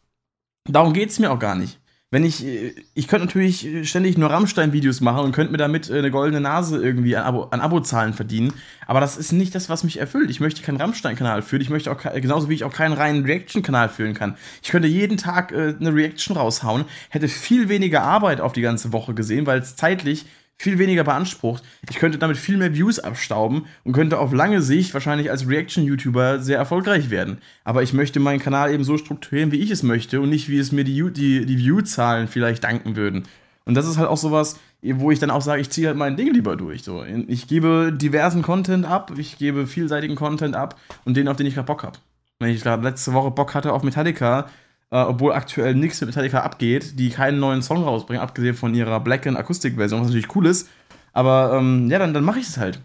[0.65, 1.79] darum geht es mir auch gar nicht
[2.13, 5.97] wenn ich, äh, ich könnte natürlich ständig nur Rammstein-Videos machen und könnte mir damit äh,
[5.97, 8.53] eine goldene Nase irgendwie an, Abo, an Abozahlen verdienen.
[8.85, 10.29] Aber das ist nicht das, was mich erfüllt.
[10.29, 11.63] Ich möchte keinen Rammstein-Kanal führen.
[11.63, 14.37] Ich möchte auch, genauso wie ich auch keinen reinen Reaction-Kanal führen kann.
[14.61, 18.93] Ich könnte jeden Tag äh, eine Reaction raushauen, hätte viel weniger Arbeit auf die ganze
[18.93, 21.63] Woche gesehen, weil es zeitlich viel weniger beansprucht.
[21.89, 26.39] Ich könnte damit viel mehr Views abstauben und könnte auf lange Sicht wahrscheinlich als Reaction-YouTuber
[26.39, 27.39] sehr erfolgreich werden.
[27.63, 30.59] Aber ich möchte meinen Kanal eben so strukturieren, wie ich es möchte und nicht, wie
[30.59, 33.23] es mir die, die, die View-Zahlen vielleicht danken würden.
[33.65, 36.17] Und das ist halt auch sowas, wo ich dann auch sage, ich ziehe halt mein
[36.17, 36.83] Ding lieber durch.
[36.83, 37.03] So.
[37.27, 41.55] Ich gebe diversen Content ab, ich gebe vielseitigen Content ab und den, auf den ich
[41.55, 41.97] gerade Bock habe.
[42.39, 44.49] Wenn ich gerade letzte Woche Bock hatte auf Metallica,
[44.93, 48.99] äh, obwohl aktuell nichts mit Metallica abgeht, die keinen neuen Song rausbringen, abgesehen von ihrer
[48.99, 50.69] Black and Akustik-Version, was natürlich cool ist.
[51.13, 52.79] Aber ähm, ja, dann, dann mache ich es halt.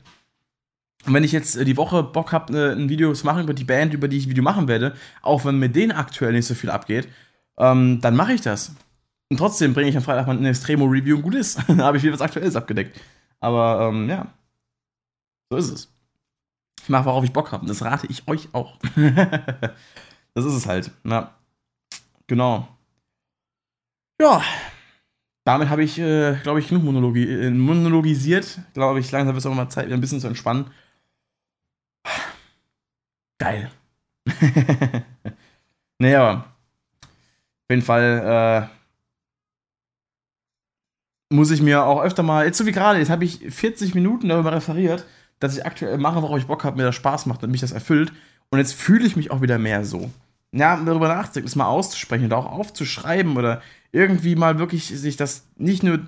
[1.06, 3.52] Und wenn ich jetzt äh, die Woche Bock habe, äh, ein Video zu machen über
[3.52, 6.46] die Band, über die ich ein Video machen werde, auch wenn mit denen aktuell nicht
[6.46, 7.08] so viel abgeht,
[7.58, 8.74] ähm, dann mache ich das.
[9.28, 11.58] Und trotzdem bringe ich am Freitag mal ein Extremo-Review und gut ist.
[11.68, 12.98] da habe ich wieder was Aktuelles abgedeckt.
[13.40, 14.28] Aber ähm, ja,
[15.50, 15.92] so ist es.
[16.82, 17.66] Ich mache, worauf ich Bock habe.
[17.66, 18.78] Das rate ich euch auch.
[20.34, 20.90] das ist es halt.
[21.04, 21.37] Ja.
[22.28, 22.68] Genau.
[24.20, 24.42] Ja.
[25.44, 28.58] Damit habe ich, äh, glaube ich, genug Monologi äh, monologisiert.
[28.74, 30.70] Glaube ich, langsam wird es auch mal Zeit, ein bisschen zu entspannen.
[33.38, 33.70] Geil.
[35.98, 36.44] naja,
[37.02, 38.68] auf jeden Fall
[41.30, 43.94] äh, muss ich mir auch öfter mal, jetzt so wie gerade, jetzt habe ich 40
[43.94, 45.06] Minuten darüber referiert,
[45.40, 47.72] dass ich aktuell mache, worauf ich Bock habe, mir das Spaß macht und mich das
[47.72, 48.12] erfüllt.
[48.50, 50.10] Und jetzt fühle ich mich auch wieder mehr so
[50.52, 53.60] ja, darüber nachzudenken, das mal auszusprechen oder auch aufzuschreiben oder
[53.92, 56.00] irgendwie mal wirklich sich das nicht nur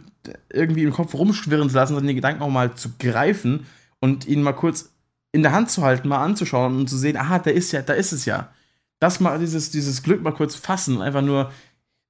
[0.53, 3.67] irgendwie im Kopf rumschwirren zu lassen, sondern den Gedanken auch mal zu greifen
[4.01, 4.93] und ihn mal kurz
[5.33, 7.93] in der Hand zu halten, mal anzuschauen und zu sehen, aha, da ist ja, da
[7.93, 8.51] ist es ja.
[8.99, 11.53] Das mal, dieses, dieses Glück mal kurz fassen, einfach nur,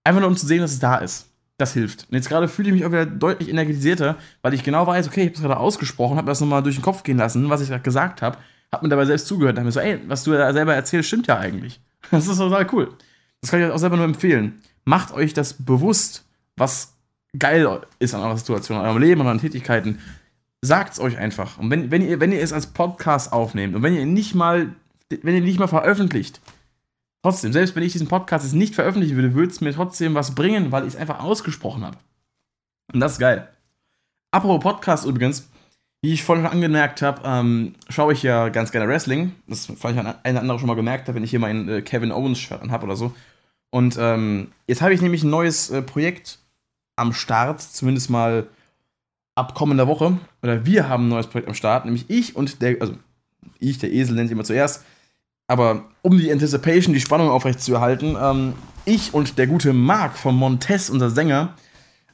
[0.05, 1.27] einfach nur um zu sehen, dass es da ist.
[1.59, 2.07] Das hilft.
[2.09, 5.21] Und jetzt gerade fühle ich mich auch wieder deutlich energetisierter, weil ich genau weiß, okay,
[5.21, 7.69] ich habe es gerade ausgesprochen, habe das nochmal durch den Kopf gehen lassen, was ich
[7.69, 8.39] gerade gesagt habe,
[8.73, 11.09] habe mir dabei selbst zugehört und habe mir so, ey, was du da selber erzählst,
[11.09, 11.81] stimmt ja eigentlich.
[12.13, 12.93] Das ist total cool.
[13.41, 14.61] Das kann ich euch auch selber nur empfehlen.
[14.85, 16.25] Macht euch das bewusst,
[16.57, 16.95] was
[17.39, 20.01] geil ist an eurer Situation, an eurem Leben, an euren Tätigkeiten.
[20.63, 21.59] Sagt es euch einfach.
[21.59, 24.75] Und wenn, wenn, ihr, wenn ihr es als Podcast aufnehmt und wenn ihr nicht mal,
[25.09, 26.41] wenn ihr nicht mal veröffentlicht,
[27.23, 30.35] trotzdem, selbst wenn ich diesen Podcast jetzt nicht veröffentlichen würde, würde es mir trotzdem was
[30.35, 31.97] bringen, weil ich es einfach ausgesprochen habe.
[32.93, 33.49] Und das ist geil.
[34.33, 35.49] Apropos Podcast übrigens,
[36.03, 39.33] wie ich vorhin angemerkt habe, ähm, schaue ich ja ganz gerne Wrestling.
[39.47, 41.83] Das fand ich an eine andere schon mal gemerkt habe, wenn ich hier mein äh,
[41.83, 43.13] Kevin Owens-Shirt habe oder so.
[43.71, 46.39] Und ähm, jetzt habe ich nämlich ein neues äh, Projekt
[46.97, 48.47] am Start, zumindest mal
[49.35, 50.19] ab kommender Woche.
[50.43, 52.95] Oder wir haben ein neues Projekt am Start, nämlich ich und der, also
[53.59, 54.85] ich, der Esel nennt immer zuerst.
[55.47, 58.55] Aber um die Anticipation, die Spannung aufrechtzuerhalten, ähm,
[58.87, 61.55] ich und der gute Marc von Montez, unser Sänger,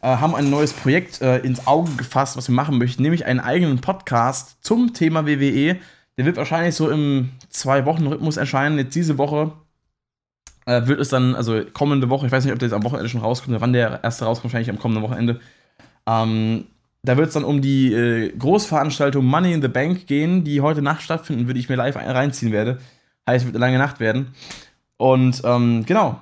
[0.09, 3.81] haben ein neues Projekt äh, ins Auge gefasst, was wir machen möchten, nämlich einen eigenen
[3.81, 5.77] Podcast zum Thema WWE.
[6.17, 8.79] Der wird wahrscheinlich so im Zwei-Wochen-Rhythmus erscheinen.
[8.79, 9.53] Jetzt diese Woche
[10.67, 13.09] äh, wird es dann, also kommende Woche, ich weiß nicht, ob der jetzt am Wochenende
[13.09, 15.41] schon rauskommt oder wann der erste rauskommt, wahrscheinlich am kommenden Wochenende.
[16.07, 16.67] Ähm,
[17.03, 20.83] da wird es dann um die äh, Großveranstaltung Money in the Bank gehen, die heute
[20.83, 22.79] Nacht stattfinden würde, ich mir live reinziehen werde.
[23.29, 24.35] Heißt, es wird eine lange Nacht werden.
[24.97, 26.21] Und ähm, genau,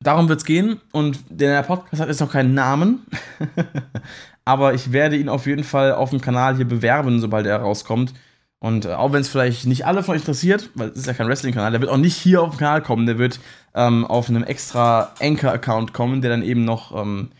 [0.00, 0.80] darum wird es gehen.
[0.92, 3.06] Und der Podcast hat jetzt noch keinen Namen.
[4.44, 8.14] Aber ich werde ihn auf jeden Fall auf dem Kanal hier bewerben, sobald er rauskommt.
[8.58, 11.14] Und äh, auch wenn es vielleicht nicht alle von euch interessiert, weil es ist ja
[11.14, 13.40] kein Wrestling-Kanal, der wird auch nicht hier auf dem Kanal kommen, der wird
[13.74, 17.30] ähm, auf einem extra Anchor-Account kommen, der dann eben noch ähm,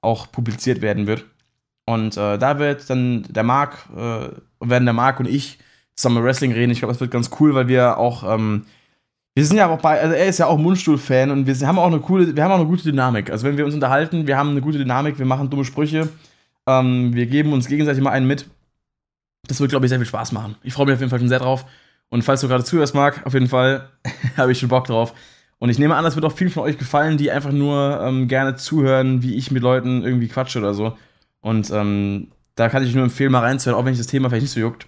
[0.00, 1.26] auch publiziert werden wird.
[1.86, 4.28] Und äh, da wird dann der Marc, äh,
[4.60, 5.58] werden der Marc und ich
[5.96, 6.70] zusammen Wrestling reden.
[6.70, 8.64] Ich glaube, das wird ganz cool, weil wir auch ähm,
[9.34, 11.86] wir sind ja auch bei, also er ist ja auch Mundstuhl-Fan und wir haben auch
[11.86, 13.30] eine coole, wir haben auch eine gute Dynamik.
[13.30, 16.08] Also wenn wir uns unterhalten, wir haben eine gute Dynamik, wir machen dumme Sprüche,
[16.66, 18.46] ähm, wir geben uns gegenseitig mal einen mit.
[19.46, 20.56] Das wird, glaube ich, sehr viel Spaß machen.
[20.62, 21.64] Ich freue mich auf jeden Fall schon sehr drauf.
[22.08, 23.88] Und falls du gerade zuhörst, Marc, auf jeden Fall
[24.36, 25.14] habe ich schon Bock drauf.
[25.58, 28.28] Und ich nehme an, das wird auch vielen von euch gefallen, die einfach nur ähm,
[28.28, 30.96] gerne zuhören, wie ich mit Leuten irgendwie quatsche oder so.
[31.40, 34.44] Und ähm, da kann ich nur empfehlen, mal reinzuhören, auch wenn ich das Thema vielleicht
[34.44, 34.86] nicht so juckt.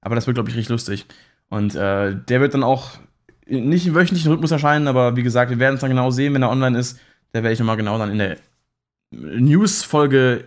[0.00, 1.06] Aber das wird, glaube ich, richtig lustig.
[1.48, 2.92] Und äh, der wird dann auch
[3.46, 6.42] nicht im wöchentlichen Rhythmus erscheinen, aber wie gesagt, wir werden es dann genau sehen, wenn
[6.42, 6.98] er online ist.
[7.32, 8.36] Da werde ich nochmal genau dann in der
[9.12, 10.44] News-Folge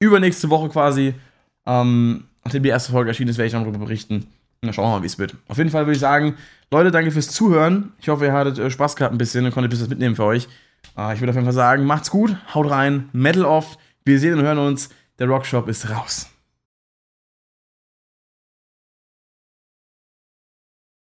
[0.00, 1.14] übernächste Woche quasi,
[1.66, 4.26] ähm, nachdem die erste Folge erschienen ist, werde ich dann darüber berichten.
[4.62, 5.34] Na, schauen wir mal, wie es wird.
[5.48, 6.36] Auf jeden Fall würde ich sagen,
[6.70, 7.92] Leute, danke fürs Zuhören.
[7.98, 10.16] Ich hoffe, ihr hattet äh, Spaß gehabt ein bisschen und konntet ein bisschen was mitnehmen
[10.16, 10.48] für euch.
[10.96, 13.78] Äh, ich würde auf jeden Fall sagen, macht's gut, haut rein, Metal off.
[14.04, 14.90] Wir sehen und hören uns.
[15.18, 16.30] Der Rockshop ist raus.